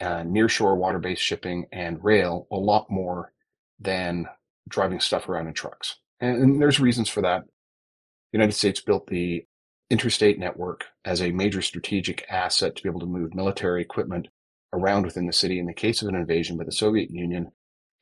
[0.00, 3.32] uh, nearshore water-based shipping, and rail a lot more
[3.80, 4.28] than
[4.68, 5.96] driving stuff around in trucks.
[6.20, 7.42] And, and there's reasons for that.
[7.42, 9.44] The United States built the
[9.90, 14.28] interstate network as a major strategic asset to be able to move military equipment
[14.74, 17.52] around within the city in the case of an invasion by the Soviet Union.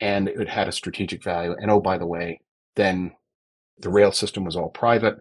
[0.00, 1.54] And it had a strategic value.
[1.60, 2.40] And oh, by the way,
[2.74, 3.12] then
[3.78, 5.18] the rail system was all private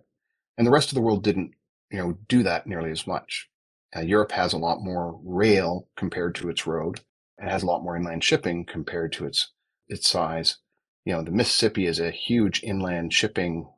[0.57, 1.51] and the rest of the world didn't,
[1.89, 3.49] you know, do that nearly as much.
[3.95, 7.01] Uh, Europe has a lot more rail compared to its road
[7.37, 9.51] and has a lot more inland shipping compared to its,
[9.87, 10.57] its size.
[11.05, 13.69] You know, the Mississippi is a huge inland shipping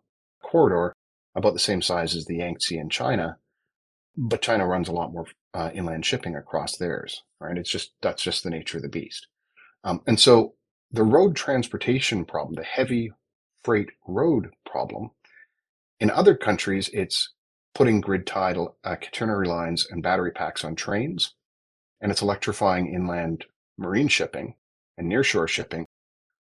[0.43, 0.93] corridor
[1.35, 3.37] about the same size as the Yangtze in China.
[4.15, 7.57] but China runs a lot more uh, inland shipping across theirs, right?
[7.57, 9.27] It's just that's just the nature of the beast.
[9.83, 10.53] Um, and so
[10.91, 13.11] the road transportation problem, the heavy
[13.63, 15.11] freight road problem,
[15.99, 17.33] in other countries, it's
[17.73, 21.33] putting grid tied uh, catenary lines and battery packs on trains,
[22.01, 23.45] and it's electrifying inland
[23.77, 24.55] marine shipping
[24.97, 25.85] and nearshore shipping.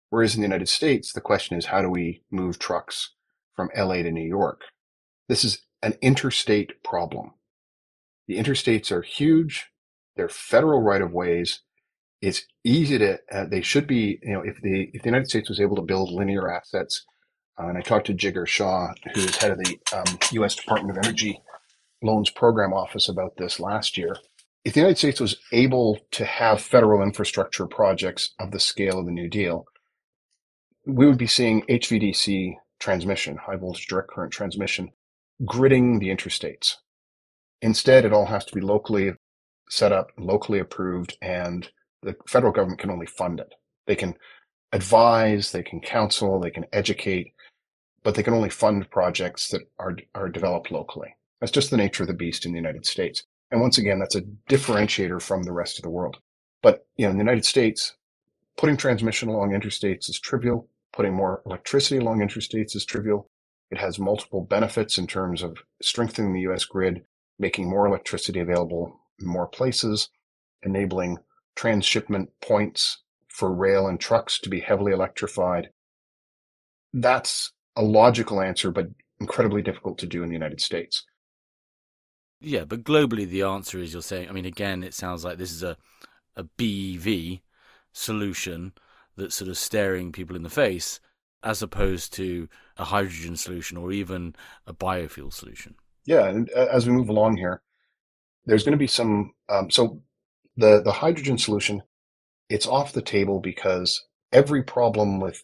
[0.09, 3.11] Whereas in the United States, the question is how do we move trucks
[3.55, 4.63] from LA to New York?
[5.29, 7.31] This is an interstate problem.
[8.27, 9.67] The interstates are huge.
[10.15, 11.61] They're federal right of ways.
[12.21, 15.49] It's easy to, uh, they should be, you know, if the, if the United States
[15.49, 17.05] was able to build linear assets,
[17.59, 20.55] uh, and I talked to Jigar Shah, who's head of the um, U.S.
[20.55, 21.41] Department of Energy
[22.01, 24.15] Loans Program Office about this last year.
[24.63, 29.05] If the United States was able to have federal infrastructure projects of the scale of
[29.05, 29.65] the New Deal,
[30.85, 34.91] we would be seeing HVDC transmission, high voltage direct current transmission,
[35.43, 36.75] gridding the interstates.
[37.61, 39.11] Instead, it all has to be locally
[39.69, 41.69] set up, locally approved, and
[42.01, 43.53] the federal government can only fund it.
[43.87, 44.15] They can
[44.73, 47.33] advise, they can counsel, they can educate,
[48.03, 51.15] but they can only fund projects that are, are developed locally.
[51.39, 53.23] That's just the nature of the beast in the United States.
[53.51, 56.17] And once again, that's a differentiator from the rest of the world.
[56.61, 57.95] But you know, in the United States,
[58.57, 60.67] putting transmission along interstates is trivial.
[60.93, 63.29] Putting more electricity along interstates is trivial.
[63.71, 67.03] It has multiple benefits in terms of strengthening the US grid,
[67.41, 70.09] making more electricity available in more places,
[70.63, 71.17] enabling
[71.55, 75.69] transshipment points for rail and trucks to be heavily electrified.
[76.93, 81.03] That's a logical answer, but incredibly difficult to do in the United States.
[82.39, 85.51] Yeah, but globally, the answer is you're saying, I mean, again, it sounds like this
[85.51, 85.77] is a,
[86.35, 87.39] a BEV
[87.93, 88.73] solution
[89.17, 90.99] that's sort of staring people in the face
[91.43, 94.35] as opposed to a hydrogen solution or even
[94.67, 95.75] a biofuel solution.
[96.05, 97.61] Yeah, and as we move along here,
[98.45, 99.33] there's going to be some.
[99.49, 100.01] Um, so
[100.57, 101.83] the the hydrogen solution,
[102.49, 105.43] it's off the table because every problem with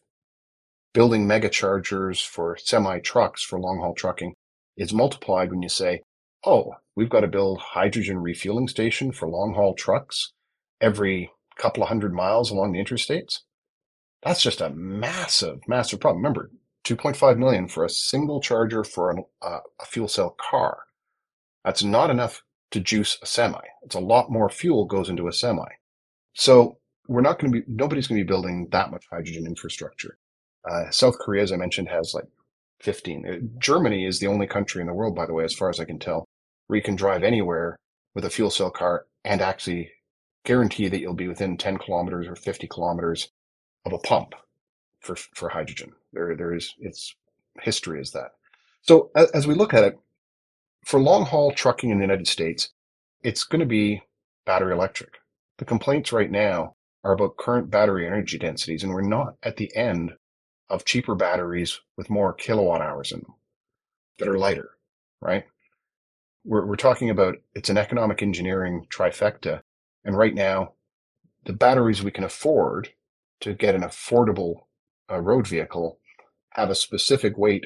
[0.94, 4.34] building mega chargers for semi trucks for long haul trucking
[4.78, 6.02] is multiplied when you say,
[6.46, 10.34] oh, we've got to build hydrogen refueling station for long haul trucks
[10.82, 13.40] every couple of hundred miles along the interstates.
[14.24, 16.24] That's just a massive, massive problem.
[16.24, 16.52] Remember,
[16.88, 20.84] 2.5 million for a single charger for an, uh, a fuel cell car.
[21.66, 23.60] That's not enough to juice a semi.
[23.84, 25.68] It's a lot more fuel goes into a semi.
[26.34, 26.78] So
[27.10, 30.18] we're not going to be, nobody's going to be building that much hydrogen infrastructure.
[30.70, 32.28] Uh, South Korea, as I mentioned, has like
[32.82, 33.26] 15.
[33.28, 35.80] Uh, Germany is the only country in the world, by the way, as far as
[35.80, 36.26] I can tell,
[36.68, 37.76] where you can drive anywhere
[38.16, 39.92] with a fuel cell car and actually
[40.46, 43.30] guarantee that you'll be within 10 kilometers or 50 kilometers
[43.86, 44.36] of a pump
[45.02, 45.92] for, for hydrogen.
[46.14, 47.16] There, there is, its
[47.62, 48.32] history is that.
[48.82, 50.00] So as, as we look at it,
[50.86, 52.70] for long haul trucking in the United States,
[53.24, 54.02] it's going to be
[54.46, 55.16] battery electric.
[55.58, 59.76] The complaints right now are about current battery energy densities, and we're not at the
[59.76, 60.14] end
[60.70, 63.34] of cheaper batteries with more kilowatt hours in them
[64.20, 64.72] that are lighter,
[65.22, 65.46] right?
[66.44, 69.62] We're, we're talking about it's an economic engineering trifecta.
[70.06, 70.74] And right now,
[71.46, 72.90] the batteries we can afford
[73.42, 74.67] to get an affordable
[75.12, 76.00] uh, road vehicle
[76.52, 77.66] have a specific weight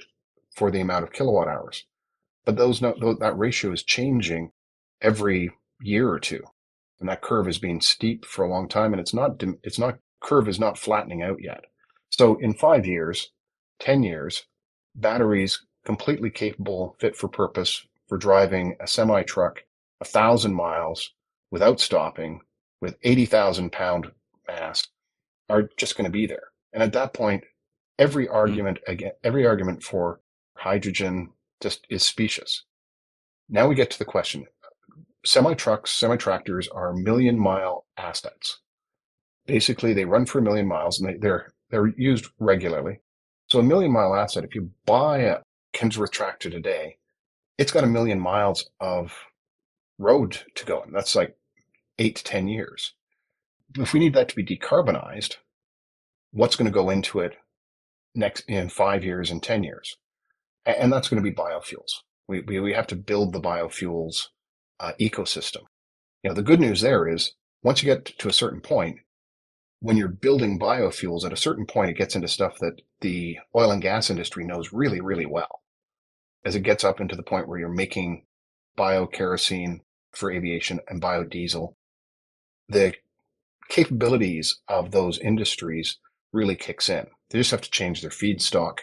[0.56, 1.86] for the amount of kilowatt hours.
[2.46, 4.52] But those no, that ratio is changing
[5.02, 5.52] every
[5.82, 6.44] year or two,
[7.00, 10.00] and that curve has been steep for a long time, and it's not it's not
[10.22, 11.66] curve is not flattening out yet.
[12.10, 13.32] So in five years,
[13.80, 14.46] 10 years,
[14.96, 19.64] batteries completely capable, fit for purpose for driving a semi truck
[20.00, 21.12] a thousand miles
[21.52, 22.42] without stopping
[22.82, 24.12] with 80,000 pound
[24.48, 24.88] mass
[25.48, 26.51] are just going to be there.
[26.74, 27.44] And at that point,
[28.00, 28.34] every hmm.
[28.34, 30.20] argument again, every argument for
[30.56, 31.30] hydrogen
[31.62, 32.64] just is specious.
[33.50, 34.46] Now we get to the question.
[35.26, 38.60] Semi trucks, semi tractors are million mile assets.
[39.46, 43.00] Basically, they run for a million miles and they, they're they're used regularly.
[43.48, 45.38] So a million mile asset, if you buy a
[45.74, 46.98] Kenworth tractor today,
[47.58, 49.14] it's got a million miles of
[49.98, 50.92] road to go in.
[50.92, 51.38] That's like
[52.00, 52.94] eight to 10 years.
[53.78, 55.36] If we need that to be decarbonized,
[56.32, 57.36] what's going to go into it
[58.16, 59.96] next in five years and 10 years?
[60.66, 62.02] And that's going to be biofuels.
[62.28, 64.28] We, we, we have to build the biofuels
[64.80, 65.64] uh, ecosystem.
[66.24, 69.00] You know, the good news there is once you get to a certain point,
[69.80, 73.72] when you're building biofuels, at a certain point, it gets into stuff that the oil
[73.72, 75.62] and gas industry knows really, really well.
[76.46, 78.26] As it gets up into the point where you're making
[78.78, 79.80] biokerosene
[80.12, 81.74] for aviation and biodiesel,
[82.70, 82.94] the
[83.70, 85.98] capabilities of those industries
[86.34, 87.08] really kicks in.
[87.30, 88.80] They just have to change their feedstock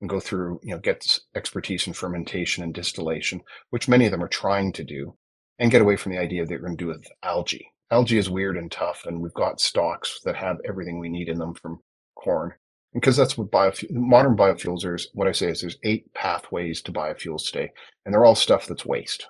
[0.00, 4.22] and go through, you know, get expertise in fermentation and distillation, which many of them
[4.22, 5.14] are trying to do,
[5.58, 7.72] and get away from the idea that they're going to do with algae.
[7.90, 11.38] Algae is weird and tough, and we've got stocks that have everything we need in
[11.38, 11.80] them from
[12.14, 12.54] corn.
[12.92, 14.98] And because that's what biofuel, modern biofuels are.
[15.12, 17.70] What I say is there's eight pathways to biofuels today,
[18.04, 19.26] and they're all stuff that's waste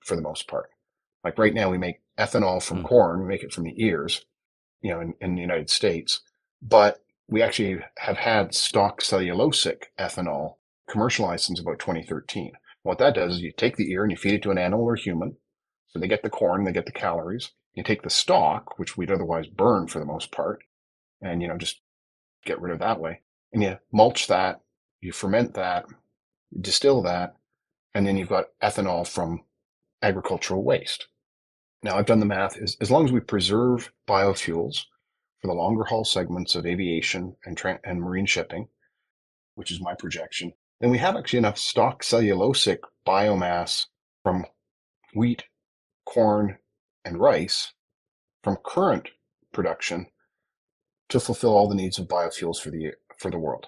[0.00, 0.70] for the most part.
[1.24, 2.88] Like right now, we make ethanol from mm.
[2.88, 4.24] corn, we make it from the ears,
[4.82, 6.20] you know, in, in the United States,
[6.64, 10.54] but we actually have had stock cellulosic ethanol
[10.88, 12.52] commercialized since about 2013.
[12.82, 14.84] What that does is you take the ear and you feed it to an animal
[14.84, 15.36] or human.
[15.88, 17.52] So they get the corn, they get the calories.
[17.74, 20.62] You take the stalk, which we'd otherwise burn for the most part,
[21.20, 21.80] and, you know, just
[22.44, 23.20] get rid of that way.
[23.52, 24.60] And you mulch that,
[25.00, 25.86] you ferment that,
[26.50, 27.36] you distill that,
[27.94, 29.42] and then you've got ethanol from
[30.02, 31.08] agricultural waste.
[31.82, 32.56] Now, I've done the math.
[32.58, 34.84] As, as long as we preserve biofuels
[35.44, 38.66] for the longer haul segments of aviation and, tra- and marine shipping,
[39.56, 43.84] which is my projection, then we have actually enough stock cellulosic biomass
[44.22, 44.46] from
[45.14, 45.44] wheat,
[46.06, 46.56] corn,
[47.04, 47.74] and rice
[48.42, 49.10] from current
[49.52, 50.06] production
[51.10, 53.66] to fulfill all the needs of biofuels for the for the world.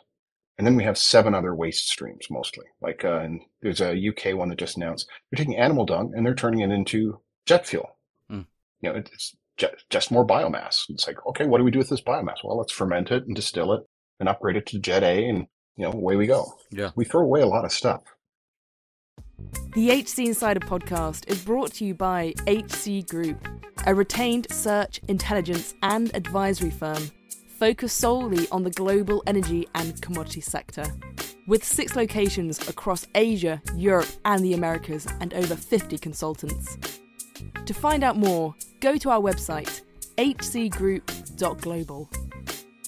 [0.56, 2.64] And then we have seven other waste streams mostly.
[2.80, 6.24] Like uh, and there's a UK one that just announced they're taking animal dung and
[6.24, 7.98] they're turning it into jet fuel.
[8.32, 8.46] Mm.
[8.80, 10.84] You know, it's just, just more biomass.
[10.88, 12.44] It's like, okay, what do we do with this biomass?
[12.44, 13.82] Well, let's ferment it and distill it
[14.20, 15.46] and upgrade it to Jet A, and
[15.76, 16.54] you know, away we go.
[16.70, 18.02] Yeah, we throw away a lot of stuff.
[19.74, 23.46] The HC Insider podcast is brought to you by HC Group,
[23.86, 27.10] a retained search, intelligence, and advisory firm
[27.58, 30.84] focused solely on the global energy and commodity sector.
[31.46, 36.76] With six locations across Asia, Europe, and the Americas, and over 50 consultants.
[37.66, 39.82] To find out more, go to our website,
[40.18, 42.08] hcgroup.global.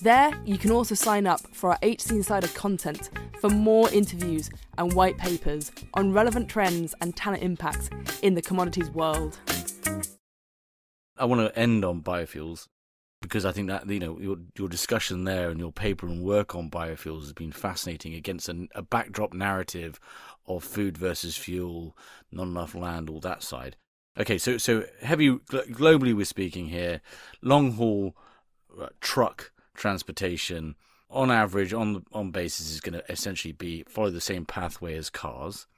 [0.03, 3.11] There, you can also sign up for our HC Insider content
[3.41, 7.91] for more interviews and white papers on relevant trends and talent impacts
[8.23, 9.41] in the commodities world.
[11.17, 12.69] I want to end on biofuels
[13.21, 16.55] because I think that you know your your discussion there and your paper and work
[16.55, 19.99] on biofuels has been fascinating against an, a backdrop narrative
[20.47, 21.97] of food versus fuel,
[22.31, 23.77] not enough land, all that side.
[24.19, 27.01] Okay, so so heavy globally we're speaking here,
[27.41, 28.17] long haul
[28.81, 30.75] uh, truck transportation
[31.09, 35.09] on average on on basis is going to essentially be follow the same pathway as
[35.09, 35.69] cars.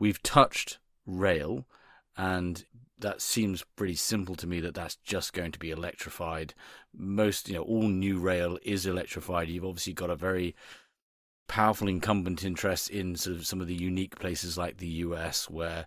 [0.00, 1.64] We've touched rail,
[2.16, 2.64] and
[2.98, 6.54] that seems pretty simple to me that that's just going to be electrified.
[6.92, 9.48] Most, you know, all new rail is electrified.
[9.48, 10.56] You've obviously got a very
[11.46, 15.86] powerful incumbent interest in sort of some of the unique places like the US where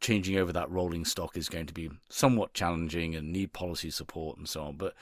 [0.00, 4.38] changing over that rolling stock is going to be somewhat challenging and need policy support
[4.38, 4.76] and so on.
[4.76, 4.94] But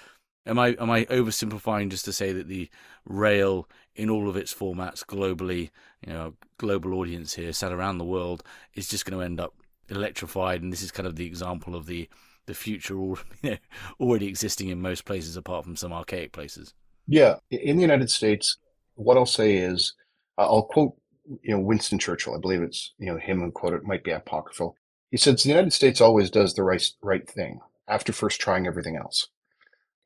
[0.46, 2.68] am I am I oversimplifying just to say that the
[3.04, 5.70] rail in all of its formats globally,
[6.06, 8.42] you know, global audience here sat around the world
[8.74, 9.54] is just going to end up
[9.88, 12.08] electrified, and this is kind of the example of the
[12.46, 13.56] the future you know,
[14.00, 16.74] already existing in most places apart from some archaic places.
[17.06, 18.58] Yeah, in the United States,
[18.94, 19.94] what I'll say is,
[20.36, 20.94] uh, I'll quote
[21.42, 22.34] you know Winston Churchill.
[22.34, 23.78] I believe it's you know him who quoted.
[23.78, 24.74] It might be apocryphal.
[25.10, 28.96] He says the United States always does the right right thing after first trying everything
[28.96, 29.28] else.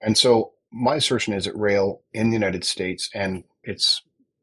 [0.00, 4.03] And so my assertion is that rail in the United States and its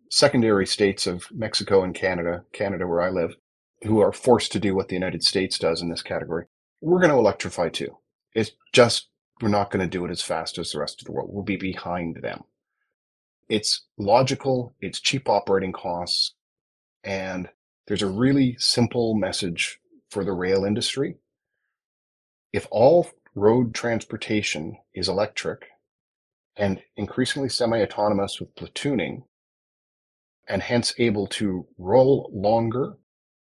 [0.09, 3.35] secondary states of Mexico and Canada, Canada where I live,
[3.83, 6.45] who are forced to do what the United States does in this category,
[6.81, 7.97] we're going to electrify too.
[8.33, 9.07] It's just
[9.41, 11.29] we're not going to do it as fast as the rest of the world.
[11.31, 12.43] We'll be behind them.
[13.47, 16.33] It's logical, it's cheap operating costs,
[17.03, 17.49] and
[17.87, 19.79] there's a really simple message
[20.09, 21.15] for the rail industry.
[22.51, 25.67] If all road transportation is electric
[26.55, 29.23] and increasingly semi autonomous with platooning,
[30.47, 32.97] and hence able to roll longer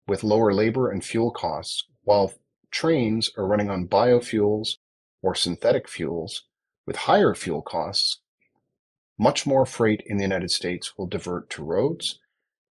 [0.07, 2.34] with lower labor and fuel costs, while
[2.72, 4.78] trains are running on biofuels
[5.22, 6.43] or synthetic fuels
[6.86, 8.22] with higher fuel costs,
[9.20, 12.20] much more freight in the United States will divert to roads,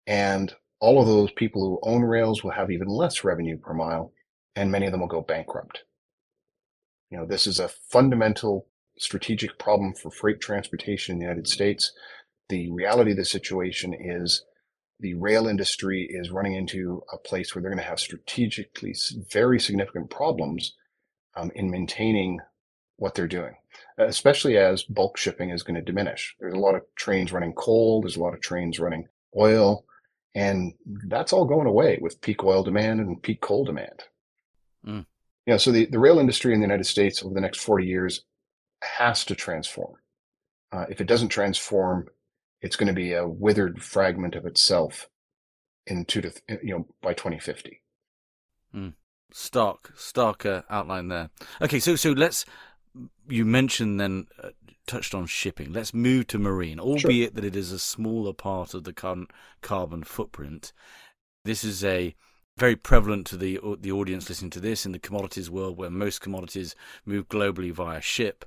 [0.07, 4.13] and all of those people who own rails will have even less revenue per mile,
[4.55, 5.85] and many of them will go bankrupt.
[7.11, 8.67] You know, this is a fundamental
[8.99, 11.93] strategic problem for freight transportation in the United States.
[12.49, 14.45] The reality of the situation is
[15.01, 18.95] the rail industry is running into a place where they're going to have strategically
[19.33, 20.75] very significant problems
[21.37, 22.41] um, in maintaining
[22.97, 23.55] what they're doing,
[23.97, 26.35] especially as bulk shipping is going to diminish.
[26.41, 29.07] There's a lot of trains running coal, there's a lot of trains running
[29.39, 29.85] oil,
[30.35, 30.75] and
[31.07, 34.05] that's all going away with peak oil demand and peak coal demand.
[34.87, 35.07] Mm.
[35.47, 37.87] You know, so the, the rail industry in the United States over the next 40
[37.87, 38.25] years
[38.83, 39.95] has to transform.
[40.71, 42.07] Uh, if it doesn't transform,
[42.61, 45.09] it's going to be a withered fragment of itself
[45.87, 47.81] in two to th- you know by 2050.
[48.75, 48.95] Mm.
[49.33, 51.31] Stark, starker outline there.
[51.63, 52.45] Okay, so so let's.
[53.29, 54.51] You mentioned then uh,
[54.89, 55.73] touched on shipping.
[55.73, 57.35] Let's move to marine, albeit sure.
[57.35, 59.31] that it is a smaller part of the current
[59.63, 60.73] carbon footprint.
[61.45, 62.15] This is a
[62.57, 65.91] very prevalent to the uh, the audience listening to this in the commodities world, where
[65.91, 66.75] most commodities
[67.07, 68.45] move globally via ship,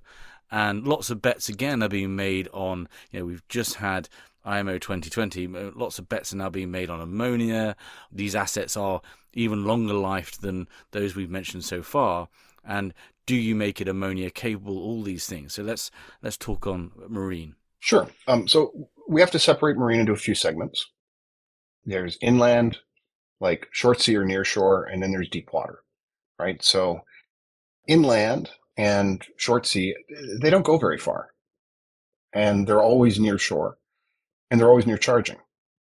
[0.51, 2.89] and lots of bets again are being made on.
[3.11, 4.09] You know, we've just had
[4.43, 5.45] IMO 2020.
[5.47, 7.75] Uh, lots of bets are now being made on ammonia.
[8.11, 9.01] These assets are
[9.33, 12.27] even longer lived than those we've mentioned so far.
[12.63, 12.93] And
[13.25, 14.77] do you make it ammonia capable?
[14.77, 15.53] All these things.
[15.53, 15.91] So let's
[16.21, 17.55] let's talk on marine.
[17.79, 18.07] Sure.
[18.27, 20.91] Um, so we have to separate marine into a few segments.
[21.83, 22.77] There's inland,
[23.39, 25.79] like short sea or near shore, and then there's deep water,
[26.39, 26.61] right?
[26.63, 27.01] So
[27.87, 29.95] inland and short sea,
[30.39, 31.29] they don't go very far,
[32.33, 33.77] and they're always near shore,
[34.49, 35.37] and they're always near charging.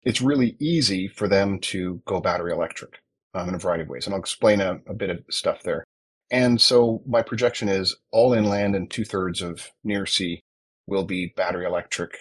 [0.03, 3.01] It's really easy for them to go battery electric
[3.33, 5.83] um, in a variety of ways, and I'll explain a, a bit of stuff there.
[6.31, 10.41] And so my projection is all inland and two thirds of near sea
[10.87, 12.17] will be battery electric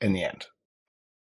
[0.00, 0.46] in the end.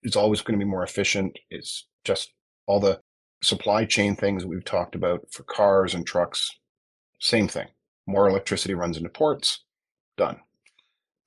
[0.03, 1.39] It's always going to be more efficient.
[1.51, 2.33] It's just
[2.66, 3.01] all the
[3.43, 6.51] supply chain things we've talked about for cars and trucks.
[7.20, 7.68] Same thing.
[8.07, 9.62] More electricity runs into ports.
[10.16, 10.41] Done.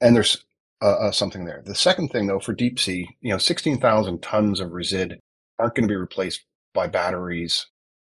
[0.02, 0.44] And there's
[0.82, 1.62] uh, uh, something there.
[1.66, 5.18] The second thing, though, for deep sea, you know, 16,000 tons of resid
[5.60, 7.68] aren't going to be replaced by batteries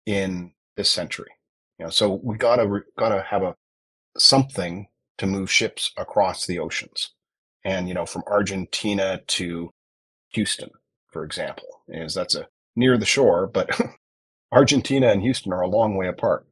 [0.06, 1.30] in this century.
[1.80, 3.54] You know, so we gotta gotta have a
[4.18, 7.14] something to move ships across the oceans,
[7.64, 9.70] and you know, from Argentina to
[10.34, 10.68] Houston,
[11.10, 13.70] for example, is that's a near the shore, but
[14.52, 16.46] Argentina and Houston are a long way apart,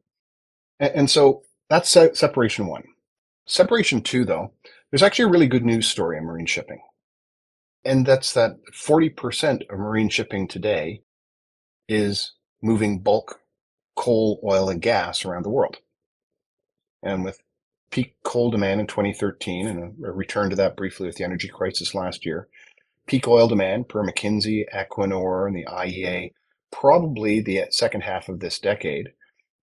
[0.80, 2.84] and, and so that's se- separation one.
[3.46, 4.54] Separation two, though,
[4.90, 6.80] there's actually a really good news story in marine shipping,
[7.84, 11.02] and that's that 40% of marine shipping today
[11.86, 13.42] is moving bulk
[13.99, 15.78] coal, oil, and gas around the world.
[17.03, 17.42] And with
[17.90, 21.94] peak coal demand in 2013 and a return to that briefly with the energy crisis
[21.94, 22.49] last year,
[23.07, 26.32] peak oil demand per McKinsey, Equinor, and the IEA
[26.70, 29.09] probably the uh, second half of this decade,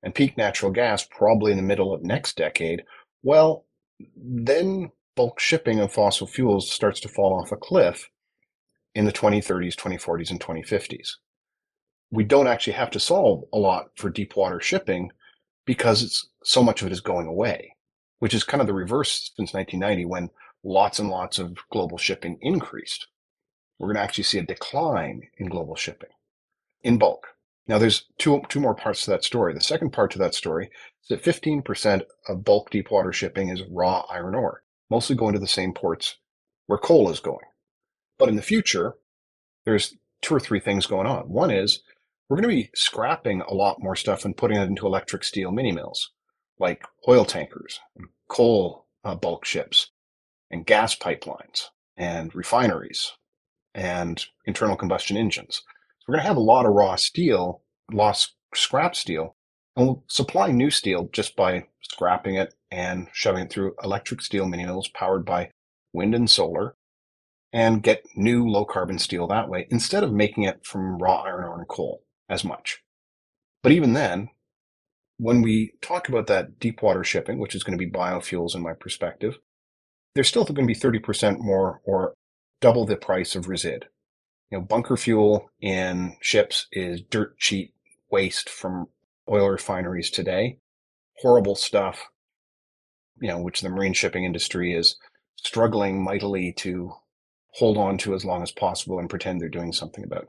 [0.04, 2.84] and peak natural gas probably in the middle of next decade,
[3.24, 3.66] well,
[4.18, 8.10] then bulk shipping of fossil fuels starts to fall off a cliff
[8.96, 11.12] in the 2030s, 2040s, and 2050s
[12.12, 15.12] we don't actually have to solve a lot for deep water shipping
[15.66, 17.76] because so much of it is going away,
[18.20, 20.30] which is kind of the reverse since 1990 when
[20.64, 23.08] lots and lots of global shipping increased.
[23.80, 26.10] We're going to actually see a decline in global shipping
[26.84, 27.28] in bulk.
[27.68, 29.54] Now there's two, two more parts to that story.
[29.54, 30.70] The second part to that story
[31.04, 35.40] is that 15% of bulk deep water shipping is raw iron ore, mostly going to
[35.40, 36.18] the same ports
[36.68, 37.46] where coal is going.
[38.18, 38.94] But in the future,
[39.66, 41.30] there's two or three things going on.
[41.30, 41.82] One is
[42.28, 45.52] we're going to be scrapping a lot more stuff and putting it into electric steel
[45.52, 46.12] mini mills,
[46.60, 47.80] like oil tankers,
[48.28, 49.92] coal uh, bulk ships,
[50.50, 51.66] and gas pipelines,
[51.98, 53.12] and refineries,
[53.74, 55.62] and internal combustion engines.
[56.00, 57.62] So we're going to have a lot of raw steel,
[57.92, 59.36] lost scrap steel,
[59.76, 64.48] and we'll supply new steel just by scrapping it and shoving it through electric steel
[64.48, 65.52] mini mills powered by
[65.94, 66.76] wind and solar
[67.54, 71.46] and get new low carbon steel that way instead of making it from raw iron
[71.46, 72.82] ore and coal as much.
[73.64, 74.30] But even then,
[75.18, 78.62] when we talk about that deep water shipping, which is going to be biofuels in
[78.62, 79.38] my perspective,
[80.14, 82.14] there's still going to be 30% more or
[82.62, 83.84] double the price of resid.
[84.52, 87.74] You know, bunker fuel in ships is dirt cheap
[88.12, 88.88] waste from
[89.30, 90.60] oil refineries today.
[91.20, 92.06] Horrible stuff,
[93.20, 94.98] you know, which the marine shipping industry is
[95.38, 96.94] struggling mightily to
[97.54, 100.28] hold on to as long as possible and pretend they're doing something about.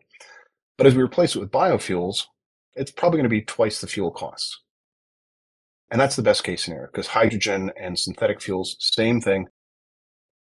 [0.77, 2.25] But as we replace it with biofuels,
[2.75, 4.61] it's probably going to be twice the fuel costs.
[5.91, 9.47] And that's the best case scenario because hydrogen and synthetic fuels, same thing,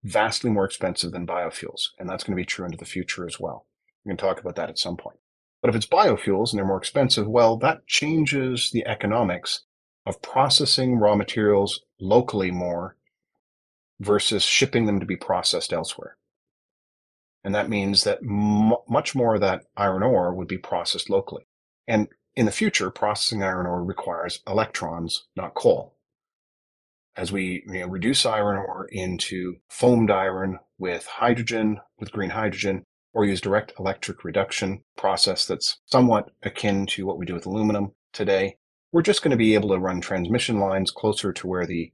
[0.03, 1.89] vastly more expensive than biofuels.
[1.97, 3.65] And that's going to be true into the future as well.
[4.05, 5.17] We can talk about that at some point.
[5.61, 9.61] But if it's biofuels and they're more expensive, well, that changes the economics
[10.05, 12.95] of processing raw materials locally more
[13.99, 16.15] versus shipping them to be processed elsewhere.
[17.43, 21.47] And that means that m- much more of that iron ore would be processed locally.
[21.87, 25.95] And in the future, processing iron ore requires electrons, not coal.
[27.15, 32.83] As we you know, reduce iron ore into foamed iron with hydrogen, with green hydrogen,
[33.13, 37.91] or use direct electric reduction process that's somewhat akin to what we do with aluminum
[38.13, 38.55] today,
[38.91, 41.91] we're just going to be able to run transmission lines closer to where the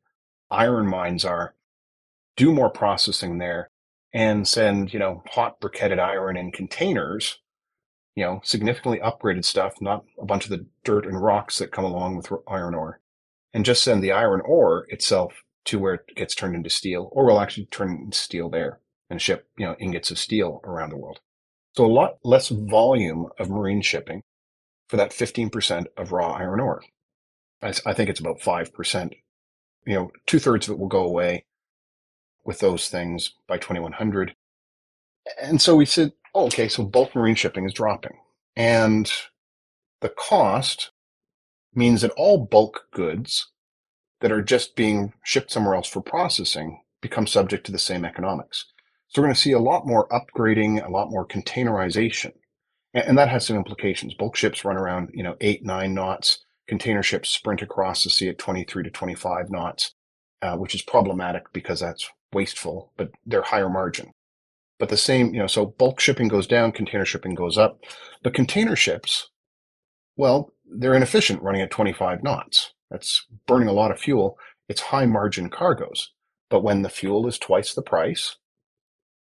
[0.52, 1.56] iron mines are,
[2.38, 3.70] do more processing there,
[4.16, 7.40] and send, you know, hot briquetted iron in containers,
[8.16, 11.84] you know, significantly upgraded stuff, not a bunch of the dirt and rocks that come
[11.84, 13.02] along with iron ore,
[13.54, 17.26] and just send the iron ore itself to where it gets turned into steel, or
[17.26, 20.98] we'll actually turn into steel there and ship, you know, ingots of steel around the
[20.98, 21.20] world.
[21.76, 24.24] So a lot less volume of marine shipping
[24.88, 26.82] for that 15% of raw iron ore.
[27.62, 29.12] I, I think it's about 5%.
[29.86, 31.44] You know, two thirds of it will go away
[32.46, 34.36] with those things by 2100.
[35.42, 38.18] And so we said, oh, okay, so bulk marine shipping is dropping.
[38.56, 39.12] And
[40.02, 40.92] the cost
[41.74, 43.52] means that all bulk goods
[44.22, 48.66] that are just being shipped somewhere else for processing become subject to the same economics.
[49.08, 52.34] So we're going to see a lot more upgrading, a lot more containerization.
[52.94, 54.14] And that has some implications.
[54.14, 56.40] Bulk ships run around, you know, eight, nine knots.
[56.68, 59.94] Container ships sprint across the sea at 23 to 25 knots,
[60.42, 64.12] uh, which is problematic because that's wasteful, but they're higher margin.
[64.78, 67.80] But the same, you know, so bulk shipping goes down, container shipping goes up.
[68.24, 69.30] But container ships,
[70.18, 72.74] well, they're inefficient running at 25 knots.
[72.92, 74.38] That's burning a lot of fuel.
[74.68, 76.12] It's high margin cargoes.
[76.50, 78.36] But when the fuel is twice the price,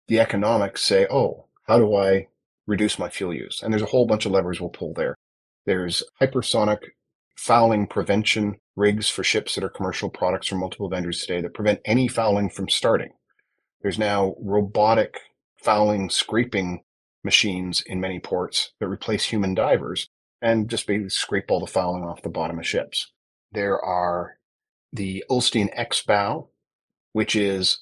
[0.08, 2.28] the economics say, oh, how do I
[2.66, 3.62] reduce my fuel use?
[3.62, 5.14] And there's a whole bunch of levers we'll pull there.
[5.66, 6.78] There's hypersonic
[7.36, 11.80] fouling prevention rigs for ships that are commercial products from multiple vendors today that prevent
[11.84, 13.12] any fouling from starting.
[13.82, 15.20] There's now robotic
[15.62, 16.82] fouling scraping
[17.24, 20.08] machines in many ports that replace human divers
[20.42, 23.12] and just basically scrape all the fouling off the bottom of ships.
[23.52, 24.38] There are
[24.92, 26.48] the Ulstein X bow,
[27.12, 27.80] which is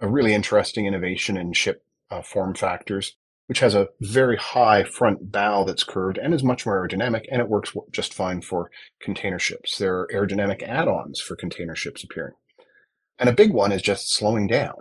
[0.00, 3.16] a really interesting innovation in ship uh, form factors,
[3.46, 7.40] which has a very high front bow that's curved and is much more aerodynamic, and
[7.40, 8.70] it works just fine for
[9.00, 9.78] container ships.
[9.78, 12.34] There are aerodynamic add-ons for container ships appearing.
[13.18, 14.76] And a big one is just slowing down.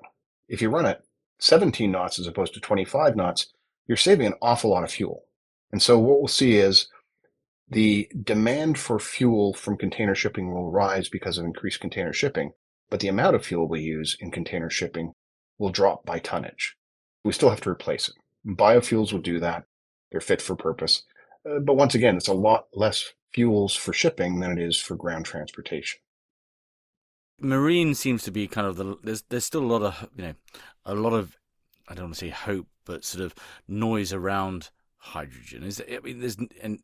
[0.47, 1.03] If you run at
[1.39, 3.53] 17 knots as opposed to 25 knots,
[3.88, 5.26] you're saving an awful lot of fuel.
[5.72, 6.88] And so what we'll see is
[7.70, 12.51] the demand for fuel from container shipping will rise because of increased container shipping,
[12.89, 15.13] but the amount of fuel we use in container shipping
[15.57, 16.76] will drop by tonnage.
[17.24, 18.16] We still have to replace it.
[18.45, 19.63] Biofuels will do that.
[20.11, 21.03] They're fit for purpose.
[21.49, 24.95] Uh, but once again, it's a lot less fuels for shipping than it is for
[24.95, 25.99] ground transportation.
[27.39, 30.33] Marine seems to be kind of the there's there's still a lot of you know
[30.85, 31.37] a lot of
[31.87, 33.35] I don't want to say hope, but sort of
[33.67, 35.63] noise around hydrogen.
[35.63, 36.79] Is I mean there's and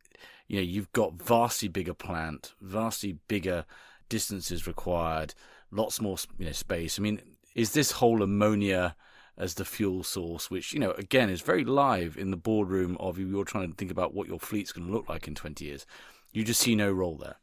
[0.47, 3.65] you know you've got vastly bigger plant, vastly bigger
[4.09, 5.33] distances required,
[5.71, 6.99] lots more you know space.
[6.99, 7.21] I mean,
[7.55, 8.95] is this whole ammonia
[9.37, 13.17] as the fuel source, which you know again is very live in the boardroom of
[13.17, 15.65] you, you're trying to think about what your fleet's going to look like in 20
[15.65, 15.85] years.
[16.31, 17.37] You just see no role there.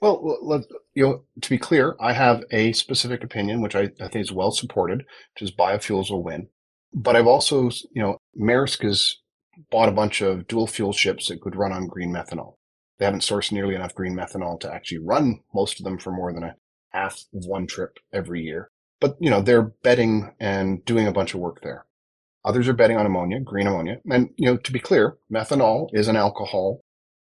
[0.00, 0.62] Well, let,
[0.94, 4.32] you know, to be clear, I have a specific opinion, which I, I think is
[4.32, 4.98] well supported,
[5.34, 6.48] which is biofuels will win.
[6.94, 9.16] But I've also, you know, Maersk has
[9.70, 12.54] bought a bunch of dual fuel ships that could run on green methanol.
[12.98, 16.32] They haven't sourced nearly enough green methanol to actually run most of them for more
[16.32, 16.54] than a
[16.90, 18.70] half of one trip every year.
[19.00, 21.86] But, you know, they're betting and doing a bunch of work there.
[22.44, 24.00] Others are betting on ammonia, green ammonia.
[24.10, 26.80] And, you know, to be clear, methanol is an alcohol.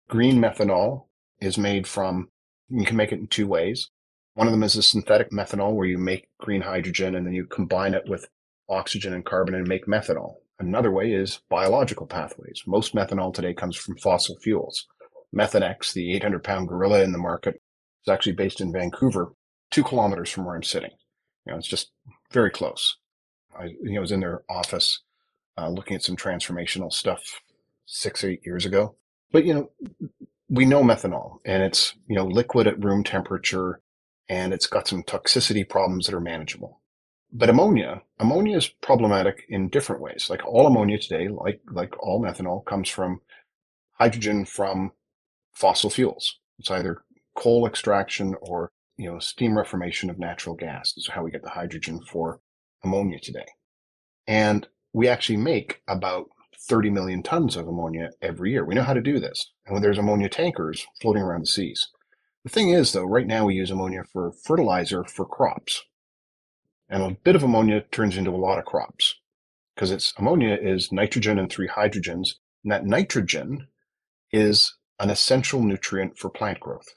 [0.09, 1.06] Green methanol
[1.40, 2.28] is made from,
[2.68, 3.90] you can make it in two ways.
[4.34, 7.44] One of them is a synthetic methanol where you make green hydrogen and then you
[7.46, 8.28] combine it with
[8.68, 10.36] oxygen and carbon and make methanol.
[10.61, 12.62] Another way is biological pathways.
[12.66, 14.86] Most methanol today comes from fossil fuels.
[15.34, 17.61] Methanex, the 800 pound gorilla in the market,
[18.04, 19.32] is actually based in Vancouver,
[19.70, 20.90] two kilometers from where I'm sitting.
[21.49, 21.92] You know, it's just
[22.30, 22.99] very close.
[23.59, 25.01] I you know, was in their office
[25.57, 27.40] uh, looking at some transformational stuff
[27.86, 28.96] six, eight years ago.
[29.32, 29.70] But, you know,
[30.51, 33.80] we know methanol and it's, you know, liquid at room temperature
[34.28, 36.82] and it's got some toxicity problems that are manageable.
[37.32, 40.28] But ammonia, ammonia is problematic in different ways.
[40.28, 43.22] Like all ammonia today, like, like all methanol comes from
[43.92, 44.92] hydrogen from
[45.53, 46.38] fossil fuels.
[46.59, 47.03] It's either
[47.34, 50.92] coal extraction or you know, steam reformation of natural gas.
[50.96, 52.40] Is how we get the hydrogen for
[52.84, 53.46] ammonia today.
[54.26, 56.26] And we actually make about
[56.68, 58.64] 30 million tons of ammonia every year.
[58.64, 59.53] We know how to do this.
[59.64, 61.88] And when there's ammonia tankers floating around the seas.
[62.44, 65.84] The thing is, though, right now we use ammonia for fertilizer for crops.
[66.88, 69.16] And a bit of ammonia turns into a lot of crops
[69.74, 72.34] because it's ammonia is nitrogen and three hydrogens.
[72.64, 73.68] And that nitrogen
[74.32, 76.88] is an essential nutrient for plant growth.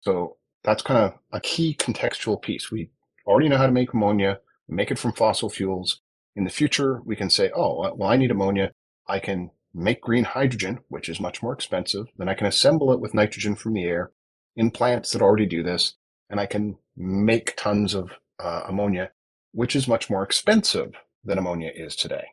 [0.00, 0.36] So
[0.66, 2.72] that's kind of a key contextual piece.
[2.72, 2.90] We
[3.24, 6.00] already know how to make ammonia, make it from fossil fuels.
[6.34, 8.72] In the future, we can say, oh, well, I need ammonia.
[9.08, 12.06] I can make green hydrogen, which is much more expensive.
[12.18, 14.10] Then I can assemble it with nitrogen from the air
[14.56, 15.94] in plants that already do this.
[16.28, 18.10] And I can make tons of
[18.40, 19.12] uh, ammonia,
[19.52, 20.94] which is much more expensive
[21.24, 22.26] than ammonia is today.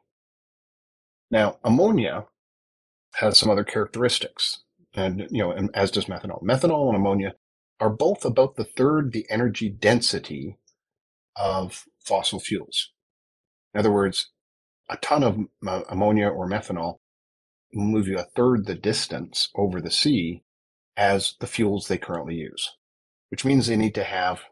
[1.30, 2.26] Now, ammonia
[3.16, 4.64] has some other characteristics,
[4.96, 6.42] and you know, and as does methanol.
[6.44, 7.36] Methanol and ammonia
[7.80, 10.58] are both about the third the energy density
[11.36, 12.92] of fossil fuels.
[13.74, 14.30] In other words,
[14.90, 16.98] a ton of uh, ammonia or methanol
[17.74, 20.44] move you a third the distance over the sea
[20.96, 22.78] as the fuels they currently use,
[23.30, 24.44] which means they need to have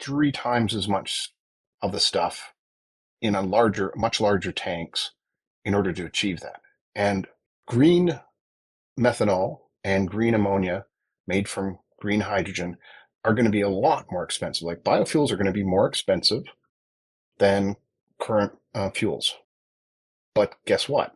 [0.00, 1.34] three times as much
[1.82, 2.54] of the stuff
[3.20, 5.12] in a larger, much larger tanks
[5.64, 6.60] in order to achieve that.
[6.94, 7.26] And
[7.66, 8.20] green
[8.98, 10.86] methanol and green ammonia
[11.26, 12.76] made from green hydrogen
[13.24, 14.66] are going to be a lot more expensive.
[14.66, 16.42] Like biofuels are going to be more expensive
[17.38, 17.76] than
[18.20, 19.34] current uh, fuels.
[20.34, 21.14] But guess what?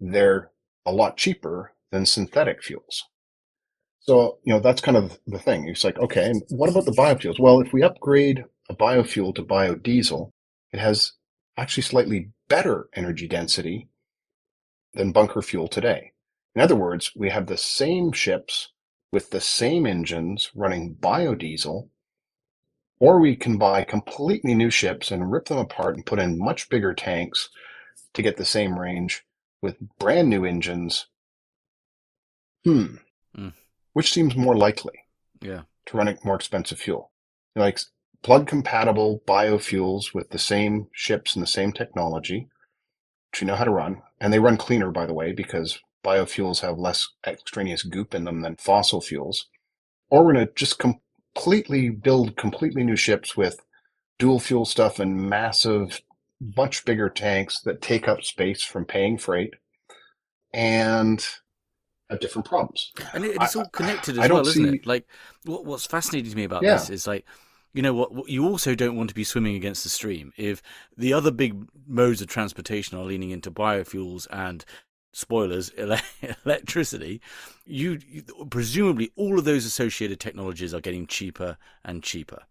[0.00, 0.50] They're
[0.86, 3.04] a lot cheaper than synthetic fuels.
[4.00, 5.68] So, you know, that's kind of the thing.
[5.68, 7.38] It's like, okay, and what about the biofuels?
[7.38, 10.30] Well, if we upgrade a biofuel to biodiesel,
[10.72, 11.12] it has
[11.58, 13.88] actually slightly better energy density
[14.94, 16.12] than bunker fuel today.
[16.54, 18.70] In other words, we have the same ships
[19.16, 21.88] with the same engines running biodiesel,
[23.00, 26.68] or we can buy completely new ships and rip them apart and put in much
[26.68, 27.48] bigger tanks
[28.12, 29.24] to get the same range
[29.62, 31.06] with brand new engines.
[32.62, 32.96] Hmm.
[33.34, 33.54] Mm.
[33.94, 34.98] Which seems more likely?
[35.40, 35.62] Yeah.
[35.86, 37.10] To run a more expensive fuel.
[37.54, 37.80] Like
[38.22, 42.48] plug compatible biofuels with the same ships and the same technology,
[43.32, 44.02] which we know how to run.
[44.20, 48.42] And they run cleaner, by the way, because biofuels have less extraneous goop in them
[48.42, 49.46] than fossil fuels.
[50.08, 53.60] Or we're going to just completely build completely new ships with
[54.18, 56.00] dual fuel stuff and massive,
[56.56, 59.54] much bigger tanks that take up space from paying freight
[60.54, 61.26] and
[62.08, 62.92] have different problems.
[63.12, 64.86] And it's all connected as I well, isn't it?
[64.86, 65.06] Like,
[65.44, 66.74] what, what's fascinating to me about yeah.
[66.74, 67.26] this is like,
[67.74, 70.32] you know what, you also don't want to be swimming against the stream.
[70.38, 70.62] If
[70.96, 74.64] the other big modes of transportation are leaning into biofuels and
[75.16, 75.98] spoilers ele-
[76.44, 77.22] electricity
[77.64, 82.42] you, you, presumably all of those associated technologies are getting cheaper and cheaper.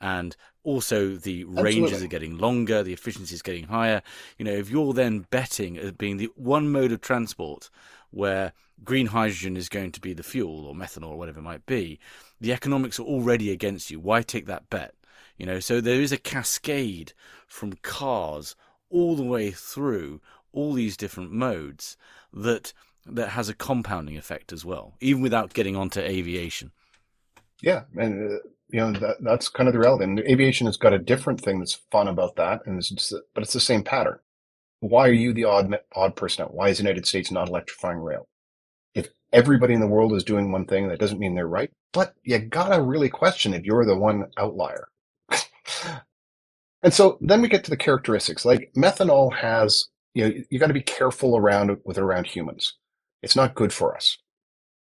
[0.00, 2.06] And also the ranges Absolutely.
[2.06, 4.02] are getting longer the efficiency is getting higher.
[4.38, 7.68] You know if you're then betting as being the one mode of transport
[8.10, 11.66] where green hydrogen is going to be the fuel or methanol or whatever it might
[11.66, 11.98] be
[12.40, 14.00] the economics are already against you.
[14.00, 14.94] Why take that bet?
[15.36, 17.12] You know so there is a cascade
[17.46, 18.56] from cars
[18.88, 20.20] all the way through
[20.54, 21.96] all these different modes
[22.32, 22.72] that
[23.06, 26.72] that has a compounding effect as well, even without getting onto aviation.
[27.62, 28.36] Yeah, and uh,
[28.68, 30.04] you know that that's kind of the reality.
[30.04, 33.42] And aviation has got a different thing that's fun about that, and it's just, but
[33.42, 34.18] it's the same pattern.
[34.80, 36.54] Why are you the odd odd person out?
[36.54, 38.28] Why is the United States not electrifying rail?
[38.94, 41.70] If everybody in the world is doing one thing, that doesn't mean they're right.
[41.92, 44.88] But you gotta really question if you're the one outlier.
[46.82, 48.44] and so then we get to the characteristics.
[48.44, 52.74] Like methanol has you know, you got to be careful around with around humans.
[53.22, 54.18] It's not good for us.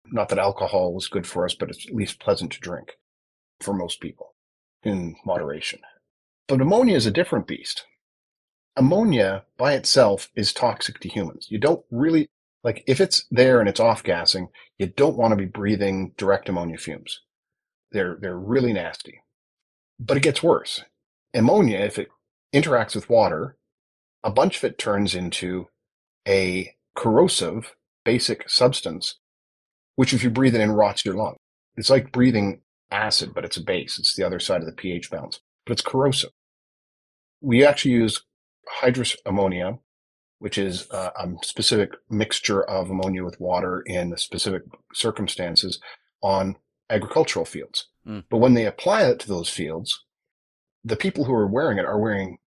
[0.06, 2.94] Not that alcohol is good for us, but it's at least pleasant to drink
[3.60, 4.34] for most people
[4.84, 5.80] in moderation.
[6.48, 7.86] But ammonia is a different beast.
[8.76, 11.48] Ammonia by itself is toxic to humans.
[11.50, 12.30] You don't really
[12.64, 14.48] like if it's there and it's off gassing,
[14.78, 17.20] you don't want to be breathing direct ammonia fumes.
[17.92, 19.22] They're they're really nasty.
[20.00, 20.82] But it gets worse.
[21.34, 22.08] Ammonia, if it
[22.54, 23.57] interacts with water,
[24.22, 25.68] a bunch of it turns into
[26.26, 29.18] a corrosive basic substance,
[29.96, 31.36] which if you breathe it in rots your lung.
[31.76, 33.98] It's like breathing acid, but it's a base.
[33.98, 36.30] It's the other side of the pH balance, but it's corrosive.
[37.40, 38.22] We actually use
[38.80, 39.78] hydrous ammonia,
[40.38, 44.62] which is uh, a specific mixture of ammonia with water in specific
[44.92, 45.80] circumstances
[46.22, 46.56] on
[46.90, 47.88] agricultural fields.
[48.06, 48.24] Mm.
[48.30, 50.04] But when they apply it to those fields,
[50.84, 52.38] the people who are wearing it are wearing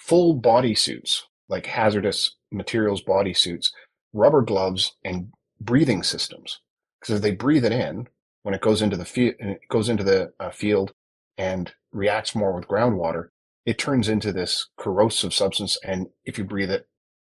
[0.00, 3.72] full body suits, like hazardous materials body suits,
[4.12, 5.28] rubber gloves, and
[5.60, 6.60] breathing systems.
[7.00, 8.08] Because if they breathe it in,
[8.42, 10.92] when it goes into the field, it goes into the uh, field
[11.38, 13.28] and reacts more with groundwater,
[13.64, 15.78] it turns into this corrosive substance.
[15.84, 16.86] And if you breathe it,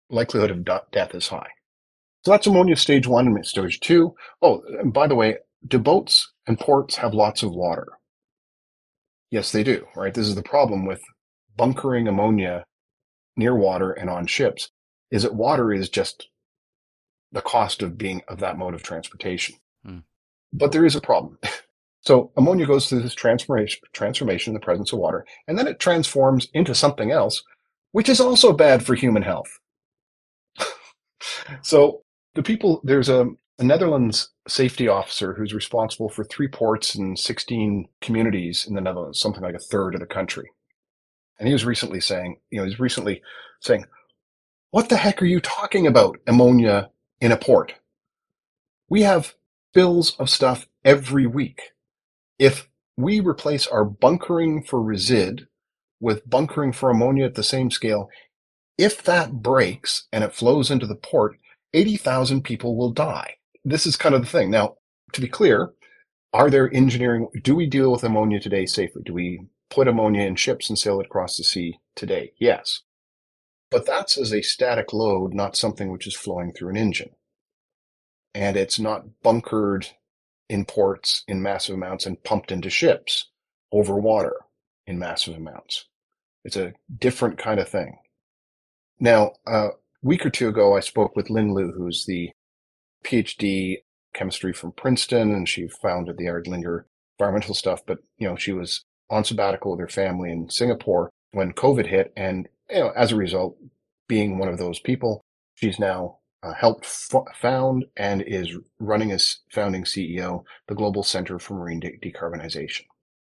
[0.08, 1.48] likelihood of death is high.
[2.24, 4.14] So that's ammonia stage one and stage two.
[4.42, 7.88] Oh, and by the way, do boats and ports have lots of water?
[9.30, 10.12] Yes, they do, right?
[10.12, 11.00] This is the problem with
[11.60, 12.64] bunkering ammonia
[13.36, 14.70] near water and on ships
[15.10, 16.28] is that water is just
[17.32, 19.56] the cost of being of that mode of transportation.
[19.86, 20.04] Mm.
[20.54, 21.38] But there is a problem.
[22.02, 25.78] So ammonia goes through this transformation transformation in the presence of water, and then it
[25.78, 27.42] transforms into something else,
[27.92, 29.60] which is also bad for human health.
[31.62, 32.00] so
[32.34, 33.26] the people there's a,
[33.58, 39.20] a Netherlands safety officer who's responsible for three ports and 16 communities in the Netherlands,
[39.20, 40.48] something like a third of the country.
[41.40, 43.22] And he was recently saying, you know, he's recently
[43.60, 43.86] saying,
[44.70, 46.18] what the heck are you talking about?
[46.26, 47.74] Ammonia in a port.
[48.88, 49.34] We have
[49.72, 51.72] bills of stuff every week.
[52.38, 55.46] If we replace our bunkering for resid
[55.98, 58.10] with bunkering for ammonia at the same scale,
[58.76, 61.38] if that breaks and it flows into the port,
[61.72, 63.36] 80,000 people will die.
[63.64, 64.50] This is kind of the thing.
[64.50, 64.76] Now,
[65.12, 65.72] to be clear,
[66.32, 69.02] are there engineering, do we deal with ammonia today safely?
[69.04, 69.40] Do we
[69.70, 72.32] put ammonia in ships and sail it across the sea today?
[72.38, 72.82] Yes.
[73.70, 77.10] But that's as a static load, not something which is flowing through an engine.
[78.34, 79.88] And it's not bunkered
[80.48, 83.30] in ports in massive amounts and pumped into ships
[83.72, 84.34] over water
[84.86, 85.86] in massive amounts.
[86.44, 87.98] It's a different kind of thing.
[88.98, 89.68] Now, a
[90.02, 92.30] week or two ago, I spoke with Lynn Loo, who's the
[93.04, 93.78] PhD
[94.14, 96.84] chemistry from Princeton, and she founded the Andlinger
[97.18, 97.82] environmental stuff.
[97.86, 102.12] But you know, she was on sabbatical with her family in Singapore when COVID hit,
[102.16, 103.56] and you know, as a result,
[104.08, 105.20] being one of those people,
[105.54, 111.38] she's now uh, helped f- found and is running as founding CEO the Global Center
[111.38, 112.82] for Marine De- Decarbonization.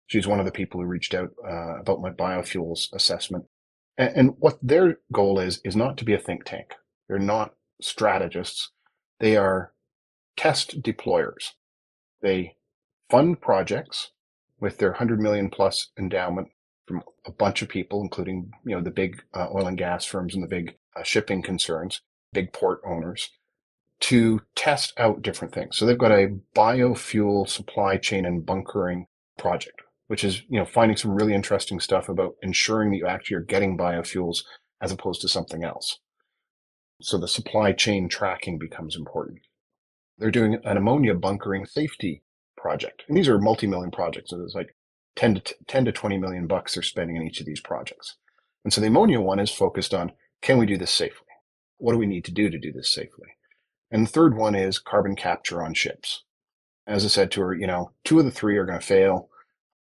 [0.07, 3.45] She's one of the people who reached out uh, about my biofuels assessment.
[3.97, 6.73] And, and what their goal is, is not to be a think tank.
[7.07, 8.71] They're not strategists.
[9.19, 9.73] They are
[10.37, 11.51] test deployers.
[12.21, 12.55] They
[13.09, 14.11] fund projects
[14.61, 16.47] with their 100 million plus endowment
[16.87, 20.33] from a bunch of people, including you know the big uh, oil and gas firms
[20.33, 22.01] and the big uh, shipping concerns,
[22.31, 23.31] big port owners,
[23.99, 25.77] to test out different things.
[25.77, 29.07] So they've got a biofuel supply chain and bunkering
[29.37, 33.37] project, which is you know finding some really interesting stuff about ensuring that you actually
[33.37, 34.43] are getting biofuels
[34.81, 35.99] as opposed to something else.
[37.01, 39.39] So the supply chain tracking becomes important.
[40.17, 42.21] They're doing an ammonia bunkering safety
[42.61, 43.03] project.
[43.07, 44.29] And these are multi-million projects.
[44.29, 44.75] So it's like
[45.15, 48.15] 10 to 10 to 20 million bucks they're spending on each of these projects.
[48.63, 51.27] And so the ammonia one is focused on can we do this safely?
[51.77, 53.27] What do we need to do to do this safely?
[53.89, 56.23] And the third one is carbon capture on ships.
[56.87, 59.29] As I said to her, you know, two of the three are going to fail,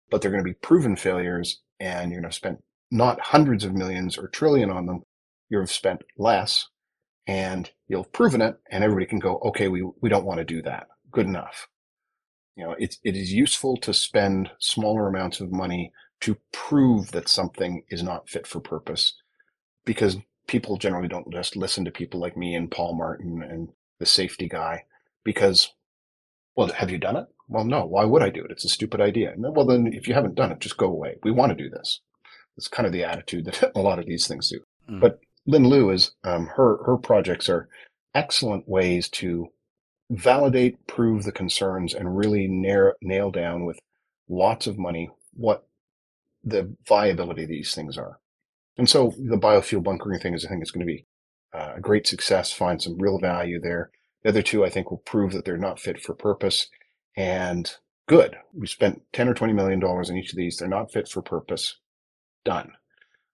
[0.10, 2.58] but they're going to be proven failures and you're going to spend
[2.90, 5.04] not hundreds of millions or trillion on them.
[5.50, 6.68] You've spent less
[7.28, 10.46] and you'll have proven it and everybody can go, okay, we, we don't want to
[10.46, 10.88] do that.
[11.12, 11.68] Good enough.
[12.56, 15.92] You know, it, it is useful to spend smaller amounts of money
[16.22, 19.14] to prove that something is not fit for purpose
[19.86, 24.06] because people generally don't just listen to people like me and Paul Martin and the
[24.06, 24.84] safety guy
[25.24, 25.74] because,
[26.56, 27.28] well, have you done it?
[27.48, 27.86] Well, no.
[27.86, 28.52] Why would I do it?
[28.52, 29.34] It's a stupid idea.
[29.38, 31.18] well, then if you haven't done it, just go away.
[31.24, 32.02] We want to do this.
[32.58, 34.60] It's kind of the attitude that a lot of these things do.
[34.90, 35.00] Mm.
[35.02, 37.68] But Lynn Loo is um, her her projects are
[38.14, 39.48] excellent ways to
[40.12, 43.80] validate, prove the concerns, and really nail, nail down with
[44.30, 45.66] lots of money what
[46.44, 48.20] the viability of these things are.
[48.78, 51.06] And so the biofuel bunkering thing is, I think, is going to be
[51.54, 53.92] uh, a great success, find some real value there.
[54.24, 56.68] The other two, I think, will prove that they're not fit for purpose
[57.16, 57.74] and
[58.08, 58.36] good.
[58.54, 60.58] We spent 10 or 20 million dollars on each of these.
[60.58, 61.78] They're not fit for purpose.
[62.44, 62.74] Done.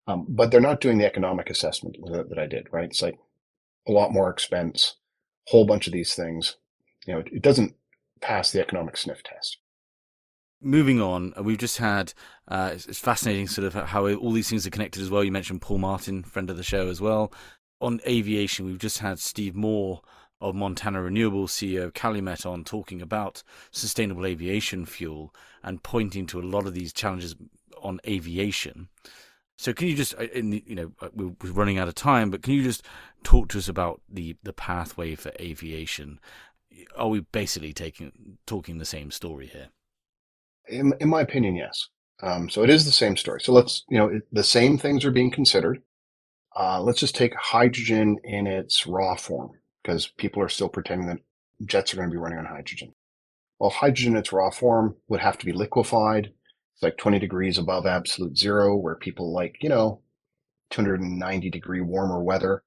[0.07, 2.85] Um, but they're not doing the economic assessment that, that I did, right?
[2.85, 3.17] It's like
[3.87, 4.95] a lot more expense,
[5.47, 6.55] whole bunch of these things
[7.07, 7.73] you know, it, it doesn't
[8.21, 9.57] pass the economic sniff test.
[10.61, 12.13] Moving on, uh, we've just had
[12.47, 15.23] uh, it's, fascinating sort of how all these things are connected as well.
[15.23, 17.31] You mentioned Paul Martin, friend of the show as well.
[17.79, 20.01] On aviation, we've just had Steve Moore
[20.41, 25.33] of Montana Renewables CEO Calumet on talking about sustainable aviation fuel
[25.63, 27.35] and pointing to a lot of these challenges
[27.81, 28.89] on aviation.
[29.57, 32.43] So can you just, uh, the, you know, uh, we're running out of time, but
[32.43, 32.83] can you just
[33.23, 36.19] talk to us about the the pathway for aviation
[36.95, 39.69] are we basically taking talking the same story here?
[40.67, 41.87] In, in my opinion, yes.
[42.21, 43.41] Um, so it is the same story.
[43.41, 45.81] So let's, you know, the same things are being considered.
[46.55, 49.51] Uh, let's just take hydrogen in its raw form
[49.83, 51.19] because people are still pretending that
[51.65, 52.93] jets are going to be running on hydrogen.
[53.59, 56.31] Well, hydrogen in its raw form would have to be liquefied.
[56.73, 60.01] It's like 20 degrees above absolute zero, where people like, you know,
[60.71, 62.63] 290 degree warmer weather.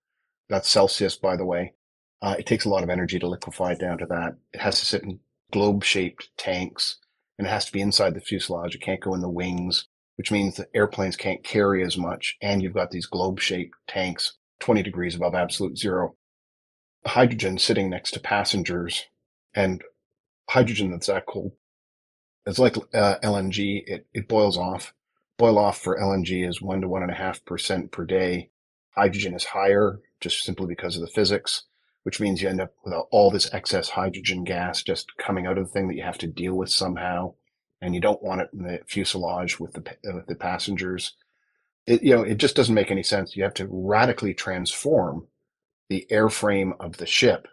[0.49, 1.75] That's Celsius, by the way.
[2.23, 4.37] Uh, it takes a lot of energy to liquefy down to that.
[4.53, 5.21] It has to sit in
[5.53, 6.99] globe shaped tanks
[7.39, 8.75] and it has to be inside the fuselage.
[8.75, 12.37] It can't go in the wings, which means that airplanes can't carry as much.
[12.43, 16.17] And you've got these globe shaped tanks 20 degrees above absolute zero.
[17.07, 19.07] Hydrogen sitting next to passengers
[19.55, 19.83] and
[20.51, 21.53] hydrogen that's that cold.
[22.45, 23.83] It's like uh, LNG.
[23.87, 24.93] It, it boils off.
[25.39, 28.51] Boil off for LNG is one to one and a half percent per day.
[28.95, 31.63] Hydrogen is higher just simply because of the physics
[32.03, 35.67] which means you end up with all this excess hydrogen gas just coming out of
[35.67, 37.35] the thing that you have to deal with somehow.
[37.83, 41.15] And you don't want it in the fuselage with the, uh, with the passengers.
[41.87, 43.37] it, you know, it just doesn't make any sense.
[43.37, 45.27] You have to radically transform
[45.89, 47.49] the airframe of the ship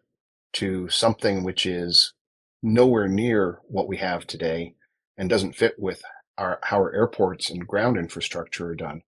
[0.53, 2.13] to something which is
[2.61, 4.75] nowhere near what we have today
[5.17, 6.01] and doesn't fit with
[6.37, 9.01] our, how our airports and ground infrastructure are done.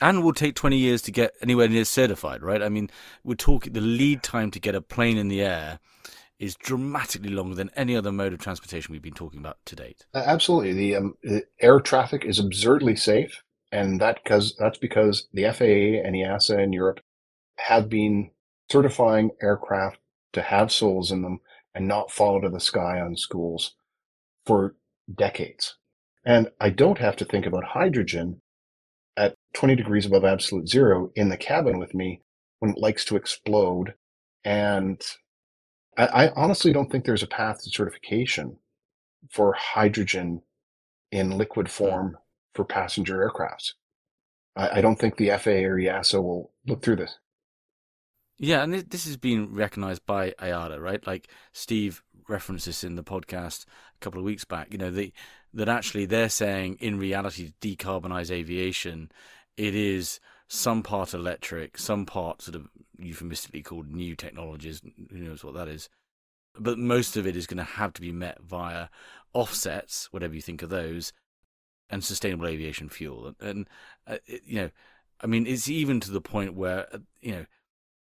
[0.00, 2.62] And will take 20 years to get anywhere near certified, right?
[2.62, 2.88] I mean,
[3.24, 5.80] we're talking the lead time to get a plane in the air
[6.38, 10.06] is dramatically longer than any other mode of transportation we've been talking about to date.
[10.14, 13.42] Absolutely, the, um, the air traffic is absurdly safe,
[13.72, 17.00] and that because that's because the FAA and EASA in Europe
[17.56, 18.30] have been
[18.70, 19.98] certifying aircraft
[20.32, 21.40] to have souls in them
[21.74, 23.74] and not fall to the sky on schools
[24.46, 24.76] for
[25.12, 25.76] decades.
[26.24, 28.40] And I don't have to think about hydrogen
[29.54, 32.22] 20 degrees above absolute zero in the cabin with me
[32.58, 33.94] when it likes to explode
[34.44, 35.02] and
[35.96, 38.58] I, I honestly don't think there's a path to certification
[39.30, 40.42] for hydrogen
[41.10, 42.16] in liquid form
[42.54, 43.72] for passenger aircrafts.
[44.56, 47.18] I, I don't think the FAA or EASA will look through this.
[48.38, 51.04] Yeah, and this has been recognized by IATA, right?
[51.04, 54.68] Like Steve referenced this in the podcast a couple of weeks back.
[54.70, 55.12] You know, the,
[55.54, 59.10] that actually they're saying in reality, to decarbonize aviation,
[59.58, 64.80] it is some part electric, some part sort of euphemistically called new technologies.
[65.10, 65.88] Who knows what that is?
[66.58, 68.88] But most of it is going to have to be met via
[69.34, 71.12] offsets, whatever you think of those,
[71.90, 73.34] and sustainable aviation fuel.
[73.40, 73.68] And,
[74.06, 74.70] uh, it, you know,
[75.20, 77.46] I mean, it's even to the point where uh, you know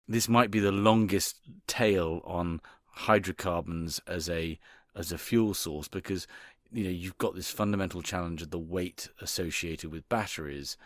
[0.09, 4.59] this might be the longest tail on hydrocarbons as a
[4.97, 6.27] as a fuel source because
[6.73, 10.77] you know you've got this fundamental challenge of the weight associated with batteries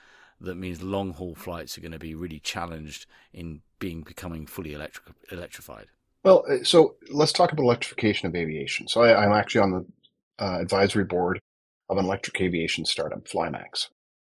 [0.41, 4.73] that means long haul flights are going to be really challenged in being becoming fully
[4.73, 5.87] electric, electrified.
[6.25, 8.89] Well, uh, so let's talk about electrification of aviation.
[8.89, 11.41] So I, am actually on the uh, advisory board
[11.89, 13.89] of an electric aviation startup, Flymax.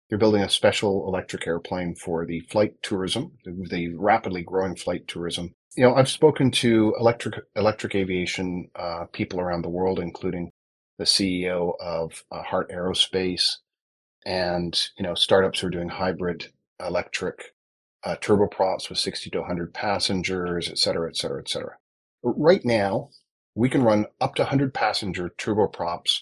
[0.09, 5.53] They're building a special electric airplane for the flight tourism, the rapidly growing flight tourism.
[5.75, 10.51] You know, I've spoken to electric electric aviation uh, people around the world, including
[10.99, 13.57] the CEO of uh, Heart Aerospace,
[14.25, 16.47] and you know startups who are doing hybrid
[16.79, 17.53] electric
[18.03, 21.77] uh, turboprops with 60 to 100 passengers, et cetera, et cetera, et cetera.
[22.21, 23.09] Right now,
[23.55, 26.21] we can run up to 100 passenger turboprops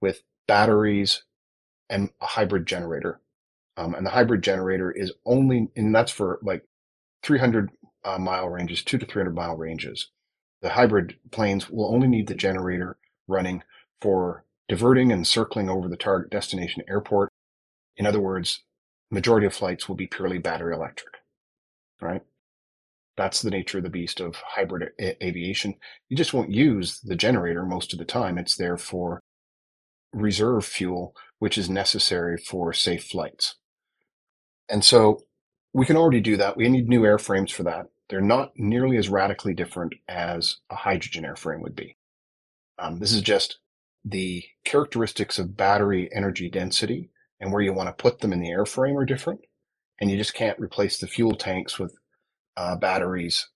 [0.00, 1.24] with batteries
[1.90, 3.20] and a hybrid generator.
[3.76, 6.64] Um, and the hybrid generator is only, and that's for like
[7.22, 7.70] 300
[8.04, 10.10] uh, mile ranges, two to 300 mile ranges.
[10.62, 12.96] The hybrid planes will only need the generator
[13.28, 13.62] running
[14.00, 17.30] for diverting and circling over the target destination airport
[17.98, 18.62] in other words,
[19.10, 21.16] majority of flights will be purely battery electric,
[22.00, 22.22] right?
[23.16, 25.74] That's the nature of the beast of hybrid a- aviation.
[26.08, 28.38] You just won't use the generator most of the time.
[28.38, 29.20] It's there for
[30.12, 33.56] reserve fuel, which is necessary for safe flights.
[34.68, 35.22] And so
[35.74, 36.56] we can already do that.
[36.56, 37.86] We need new airframes for that.
[38.08, 41.96] They're not nearly as radically different as a hydrogen airframe would be.
[42.78, 43.58] Um, this is just
[44.04, 47.10] the characteristics of battery energy density
[47.40, 49.40] and where you want to put them in the airframe are different.
[50.00, 51.96] And you just can't replace the fuel tanks with
[52.56, 53.48] uh, batteries,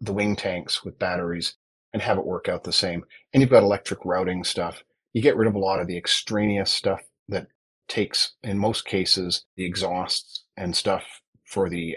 [0.00, 1.54] the wing tanks with batteries,
[1.92, 3.04] and have it work out the same.
[3.32, 4.82] And you've got electric routing stuff.
[5.12, 7.46] You get rid of a lot of the extraneous stuff that
[7.88, 11.04] takes, in most cases, the exhausts and stuff
[11.44, 11.96] for the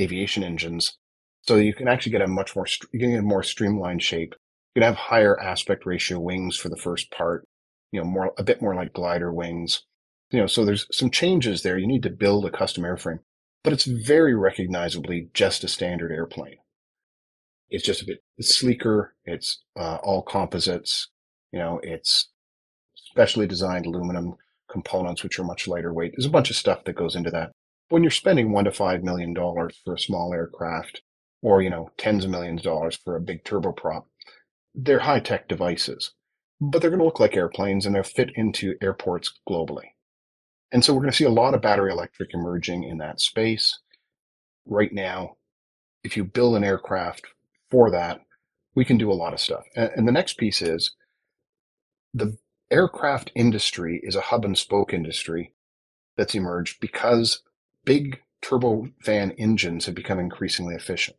[0.00, 0.98] aviation engines.
[1.42, 4.34] So you can actually get a much more, you can get a more streamlined shape.
[4.74, 7.46] You can have higher aspect ratio wings for the first part,
[7.92, 9.84] you know, more, a bit more like glider wings
[10.32, 11.78] you know, so there's some changes there.
[11.78, 13.20] You need to build a custom airframe,
[13.62, 16.56] but it's very recognizably just a standard airplane.
[17.70, 19.14] It's just a bit sleeker.
[19.24, 21.08] It's uh, all composites.
[21.52, 22.30] You know, it's
[22.94, 24.36] specially designed aluminum
[24.70, 26.12] components, which are much lighter weight.
[26.16, 27.52] There's a bunch of stuff that goes into that.
[27.88, 31.02] When you're spending one to five million dollars for a small aircraft,
[31.42, 34.04] or you know, tens of millions of dollars for a big turboprop,
[34.74, 36.12] they're high tech devices,
[36.60, 39.91] but they're going to look like airplanes and they'll fit into airports globally.
[40.72, 43.78] And so we're going to see a lot of battery electric emerging in that space.
[44.64, 45.36] Right now,
[46.02, 47.26] if you build an aircraft
[47.70, 48.22] for that,
[48.74, 49.64] we can do a lot of stuff.
[49.76, 50.96] And, and the next piece is
[52.14, 52.38] the
[52.70, 55.52] aircraft industry is a hub and spoke industry
[56.16, 57.42] that's emerged because
[57.84, 61.18] big turbofan engines have become increasingly efficient.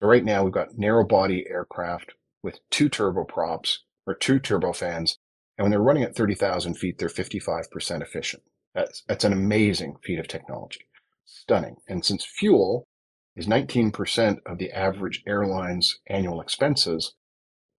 [0.00, 2.12] Right now, we've got narrow body aircraft
[2.42, 5.16] with two turboprops or two turbofans.
[5.56, 8.44] And when they're running at 30,000 feet, they're 55% efficient.
[8.78, 10.86] That's, that's an amazing feat of technology.
[11.24, 11.78] Stunning.
[11.88, 12.86] And since fuel
[13.34, 17.14] is 19% of the average airline's annual expenses,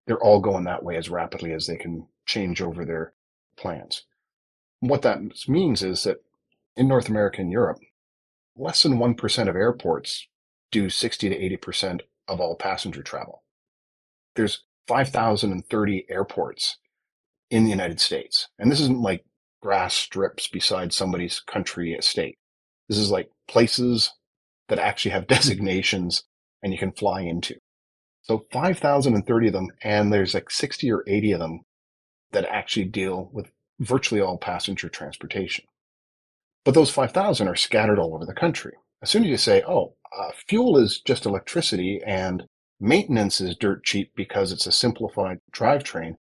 [0.05, 3.13] they're all going that way as rapidly as they can change over their
[3.55, 4.03] plans.
[4.81, 6.17] What that means is that
[6.75, 7.79] in North America and Europe,
[8.57, 10.27] less than 1% of airports
[10.69, 13.43] do 60 to 80% of all passenger travel.
[14.35, 16.77] There's 5,030 airports
[17.49, 18.49] in the United States.
[18.59, 19.23] And this isn't like
[19.62, 22.38] grass strips beside somebody's country estate.
[22.88, 24.14] This is like places
[24.68, 26.24] that actually have designations
[26.62, 27.55] and you can fly into.
[28.22, 31.62] So 5,030 of them, and there's like 60 or 80 of them
[32.32, 35.66] that actually deal with virtually all passenger transportation.
[36.66, 38.74] But those 5,000 are scattered all over the country.
[39.01, 42.45] As soon as you say, oh, uh, fuel is just electricity and
[42.80, 46.16] maintenance is dirt cheap because it's a simplified drivetrain.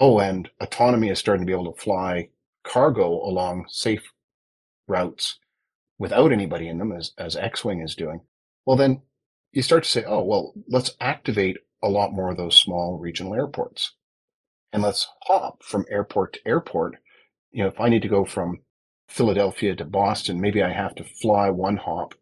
[0.00, 2.28] Oh, and autonomy is starting to be able to fly
[2.68, 4.12] cargo along safe
[4.86, 5.38] routes
[5.98, 8.20] without anybody in them, as, as Xwing is doing.
[8.64, 9.02] Well, then
[9.52, 13.34] you start to say, oh, well, let's activate a lot more of those small regional
[13.34, 13.94] airports.
[14.72, 16.96] And let's hop from airport to airport.
[17.50, 18.60] You know, if I need to go from
[19.08, 22.14] Philadelphia to Boston, maybe I have to fly one hop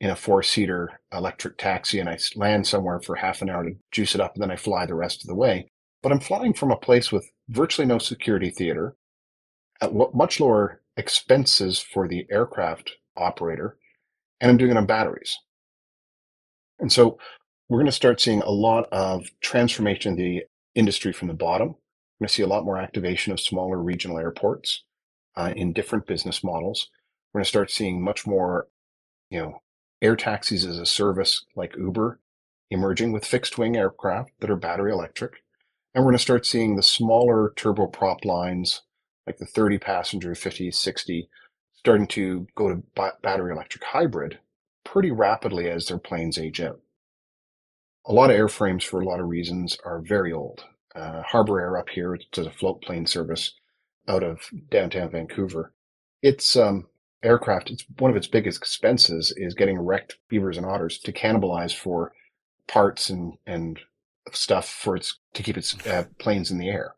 [0.00, 3.74] in a four seater electric taxi and I land somewhere for half an hour to
[3.90, 5.68] juice it up and then I fly the rest of the way.
[6.02, 8.94] But I'm flying from a place with virtually no security theater
[9.80, 13.76] at much lower expenses for the aircraft operator,
[14.40, 15.38] and I'm doing it on batteries.
[16.78, 17.18] And so
[17.68, 20.42] we're going to start seeing a lot of transformation in the
[20.74, 21.68] industry from the bottom.
[21.68, 24.84] We're going to see a lot more activation of smaller regional airports
[25.36, 26.88] uh, in different business models.
[27.32, 28.68] We're going to start seeing much more,
[29.30, 29.62] you know,
[30.00, 32.20] air taxis as a service like Uber
[32.70, 35.42] emerging with fixed wing aircraft that are battery electric.
[35.94, 38.82] And we're going to start seeing the smaller turboprop lines
[39.28, 41.28] like the 30 passenger, 50, 60
[41.74, 42.82] starting to go to
[43.22, 44.38] battery electric hybrid
[44.84, 46.80] pretty rapidly as their planes age out.
[48.06, 50.64] A lot of airframes, for a lot of reasons, are very old.
[50.96, 53.54] Uh, Harbour Air up here does a float plane service
[54.08, 55.74] out of downtown Vancouver.
[56.22, 56.86] Its um,
[57.22, 61.76] aircraft, it's one of its biggest expenses is getting wrecked beavers and otters to cannibalize
[61.76, 62.12] for
[62.66, 63.78] parts and and
[64.32, 66.94] stuff for its to keep its uh, planes in the air.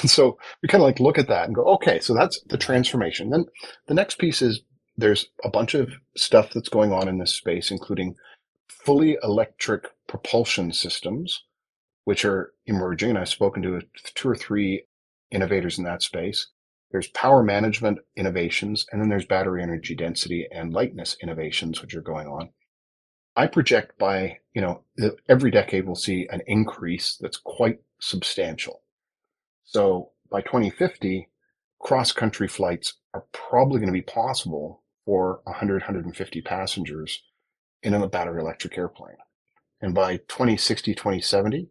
[0.00, 2.58] And so we kind of like look at that and go, okay, so that's the
[2.58, 3.30] transformation.
[3.30, 3.46] Then
[3.86, 4.62] the next piece is
[4.96, 8.14] there's a bunch of stuff that's going on in this space, including
[8.68, 11.44] fully electric propulsion systems,
[12.04, 13.10] which are emerging.
[13.10, 13.80] And I've spoken to
[14.14, 14.84] two or three
[15.30, 16.48] innovators in that space.
[16.90, 22.02] There's power management innovations, and then there's battery energy density and lightness innovations, which are
[22.02, 22.50] going on.
[23.34, 24.82] I project by, you know,
[25.26, 28.81] every decade we'll see an increase that's quite substantial.
[29.72, 31.30] So by 2050,
[31.80, 37.22] cross country flights are probably going to be possible for 100, 150 passengers
[37.82, 39.16] in a battery electric airplane.
[39.80, 41.70] And by 2060, 2070,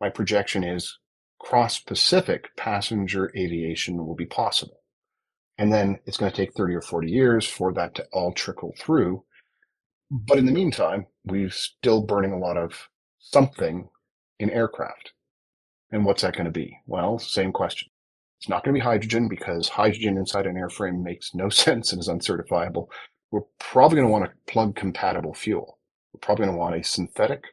[0.00, 0.96] my projection is
[1.40, 4.82] cross Pacific passenger aviation will be possible.
[5.58, 8.74] And then it's going to take 30 or 40 years for that to all trickle
[8.78, 9.24] through.
[10.08, 12.88] But in the meantime, we're still burning a lot of
[13.18, 13.88] something
[14.38, 15.12] in aircraft.
[15.90, 16.78] And what's that going to be?
[16.86, 17.88] Well, same question.
[18.38, 22.00] It's not going to be hydrogen because hydrogen inside an airframe makes no sense and
[22.00, 22.90] is uncertifiable.
[23.30, 25.78] We're probably going to want a plug compatible fuel.
[26.12, 27.44] We're probably going to want a synthetic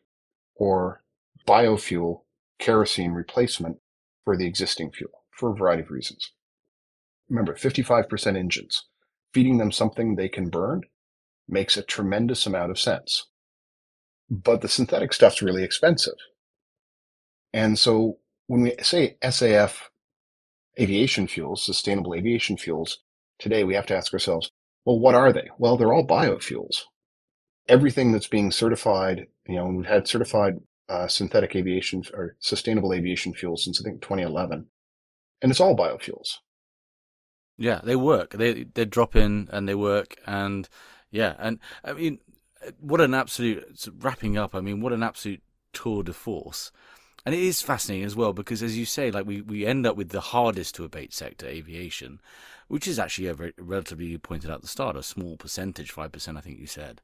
[0.56, 1.04] or
[1.48, 2.22] biofuel
[2.60, 3.78] kerosene replacement
[4.24, 6.32] for the existing fuel for a variety of reasons.
[7.30, 8.86] Remember, 55% engines.
[9.34, 10.82] Feeding them something they can burn
[11.48, 13.28] makes a tremendous amount of sense.
[14.30, 16.16] But the synthetic stuff's really expensive.
[17.54, 18.18] And so
[18.48, 19.84] when we say SAF
[20.80, 23.00] aviation fuels, sustainable aviation fuels,
[23.40, 24.52] today we have to ask ourselves,
[24.86, 25.50] well, what are they?
[25.58, 26.84] Well, they're all biofuels.
[27.68, 30.56] Everything that's being certified, you know, we've had certified
[30.88, 34.68] uh, synthetic aviation or sustainable aviation fuels since I think 2011,
[35.42, 36.36] and it's all biofuels.
[37.58, 38.34] Yeah, they work.
[38.34, 40.70] They they drop in and they work, and
[41.12, 42.20] yeah, and I mean,
[42.80, 44.56] what an absolute wrapping up.
[44.56, 45.42] I mean, what an absolute
[45.74, 46.72] tour de force.
[47.28, 49.98] And it is fascinating as well because, as you say, like we, we end up
[49.98, 52.22] with the hardest to abate sector, aviation,
[52.70, 55.94] which is actually a very, relatively, you pointed out at the start, a small percentage,
[55.94, 57.02] 5%, I think you said.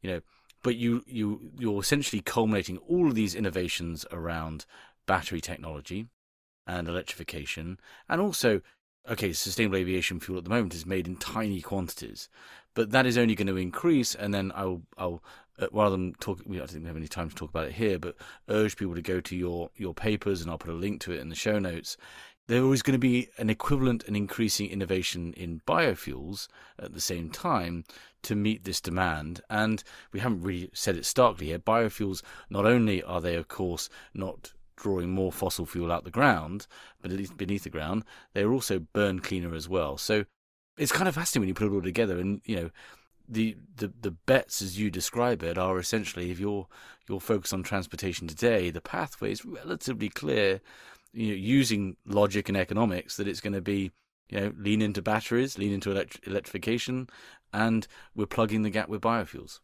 [0.00, 0.20] You know,
[0.62, 4.64] but you you you're essentially culminating all of these innovations around
[5.04, 6.06] battery technology
[6.66, 7.78] and electrification,
[8.08, 8.62] and also
[9.10, 12.30] okay, sustainable aviation fuel at the moment is made in tiny quantities,
[12.74, 14.14] but that is only going to increase.
[14.14, 15.22] And then I'll, I'll
[15.58, 17.74] uh, rather than talk, we don't think we have any time to talk about it
[17.74, 18.16] here, but
[18.48, 21.20] urge people to go to your your papers, and I'll put a link to it
[21.20, 21.96] in the show notes.
[22.48, 26.46] There is always going to be an equivalent and increasing innovation in biofuels
[26.78, 27.84] at the same time
[28.22, 29.40] to meet this demand.
[29.50, 31.58] And we haven't really said it starkly here.
[31.58, 36.68] Biofuels, not only are they, of course, not drawing more fossil fuel out the ground,
[37.02, 39.98] but at least beneath the ground, they're also burn cleaner as well.
[39.98, 40.24] So
[40.76, 42.70] it's kind of fascinating when you put it all together, and you know,
[43.28, 46.66] the the the bets as you describe it are essentially if you're
[47.08, 50.60] you're focused on transportation today, the pathway is relatively clear.
[51.12, 53.92] You know, using logic and economics, that it's going to be
[54.28, 57.08] you know lean into batteries, lean into elect- electrification,
[57.52, 59.60] and we're plugging the gap with biofuels.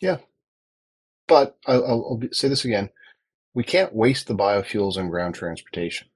[0.00, 0.18] Yeah,
[1.26, 2.90] but I'll, I'll say this again:
[3.54, 6.08] we can't waste the biofuels on ground transportation.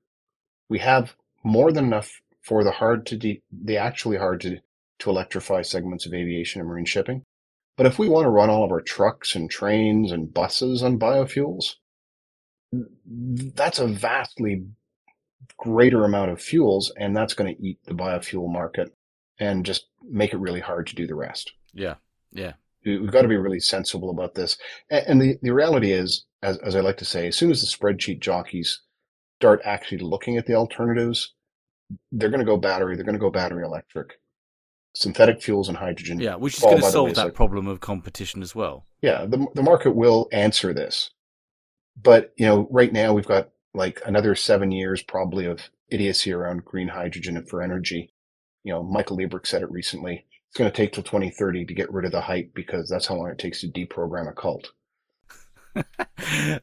[0.69, 4.61] We have more than enough for the hard to de- the actually hard to
[5.03, 7.25] to electrify segments of aviation and marine shipping.
[7.77, 10.99] But if we want to run all of our trucks and trains and buses on
[10.99, 11.75] biofuels,
[13.55, 14.67] that's a vastly
[15.59, 18.95] greater amount of fuels, and that's going to eat the biofuel market
[19.39, 21.53] and just make it really hard to do the rest.
[21.73, 21.95] Yeah,
[22.33, 22.53] yeah.
[22.85, 24.59] We've got to be really sensible about this.
[24.91, 27.67] And the, the reality is, as, as I like to say, as soon as the
[27.67, 28.81] spreadsheet jockeys
[29.41, 31.33] start actually looking at the alternatives,
[32.11, 34.15] they're going to go battery, they're going to go battery electric
[34.95, 36.21] synthetic fuels and hydrogen.
[36.21, 38.87] Yeah, which is going to solve that problem of competition as well.
[39.01, 41.11] Yeah, the the market will answer this,
[42.01, 46.65] but you know, right now we've got like another seven years probably of idiocy around
[46.65, 48.13] green hydrogen for energy.
[48.65, 50.27] You know, Michael Liebreich said it recently.
[50.49, 53.15] It's going to take till 2030 to get rid of the hype because that's how
[53.15, 54.73] long it takes to deprogram a cult.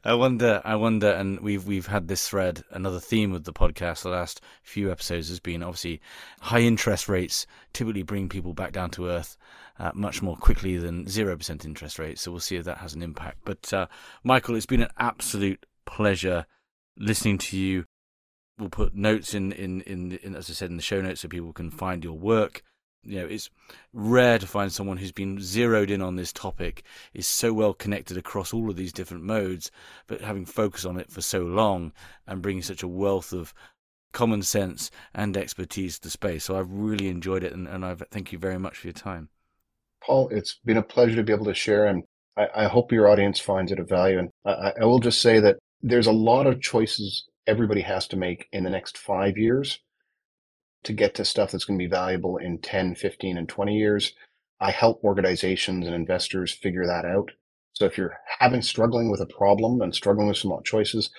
[0.04, 2.64] I wonder, I wonder, and we've we've had this thread.
[2.72, 6.02] Another theme of the podcast, the last few episodes, has been obviously
[6.42, 9.38] high interest rates typically bring people back down to earth
[9.80, 12.22] uh, much more quickly than zero percent interest rates.
[12.22, 13.40] So we'll see if that has an impact.
[13.46, 13.88] But uh,
[14.24, 16.46] Michael, it's been an absolute pleasure
[16.98, 17.86] listening to you.
[18.58, 21.30] We'll put notes in, in, in, in, as I said, in the show notes so
[21.30, 22.62] people can find your work
[23.04, 23.50] you know, it's
[23.94, 28.18] rare to find someone who's been zeroed in on this topic, is so well connected
[28.18, 29.72] across all of these different modes,
[30.08, 31.92] but having focused on it for so long
[32.28, 33.54] and bringing such a wealth of
[34.12, 36.44] common sense and expertise to space.
[36.44, 39.30] So I've really enjoyed it, and, and I thank you very much for your time.
[40.04, 42.04] Paul, it's been a pleasure to be able to share, and
[42.38, 44.20] I, I hope your audience finds it of value.
[44.20, 48.18] And I, I will just say that there's a lot of choices everybody has to
[48.18, 49.80] make in the next five years
[50.84, 54.14] to get to stuff that's going to be valuable in 10, 15, and 20 years.
[54.60, 57.32] I help organizations and investors figure that out.
[57.74, 61.12] So if you're having struggling with a problem and struggling with some choices,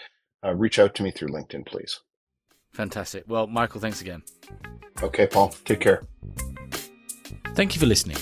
[0.45, 2.01] uh, reach out to me through LinkedIn, please.
[2.73, 3.25] Fantastic.
[3.27, 4.23] Well, Michael, thanks again.
[5.03, 5.55] Okay, Paul.
[5.65, 6.03] Take care.
[7.55, 8.19] Thank you for listening.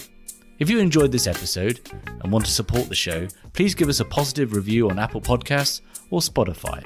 [0.58, 1.80] If you enjoyed this episode
[2.22, 5.80] and want to support the show, please give us a positive review on Apple Podcasts
[6.10, 6.84] or Spotify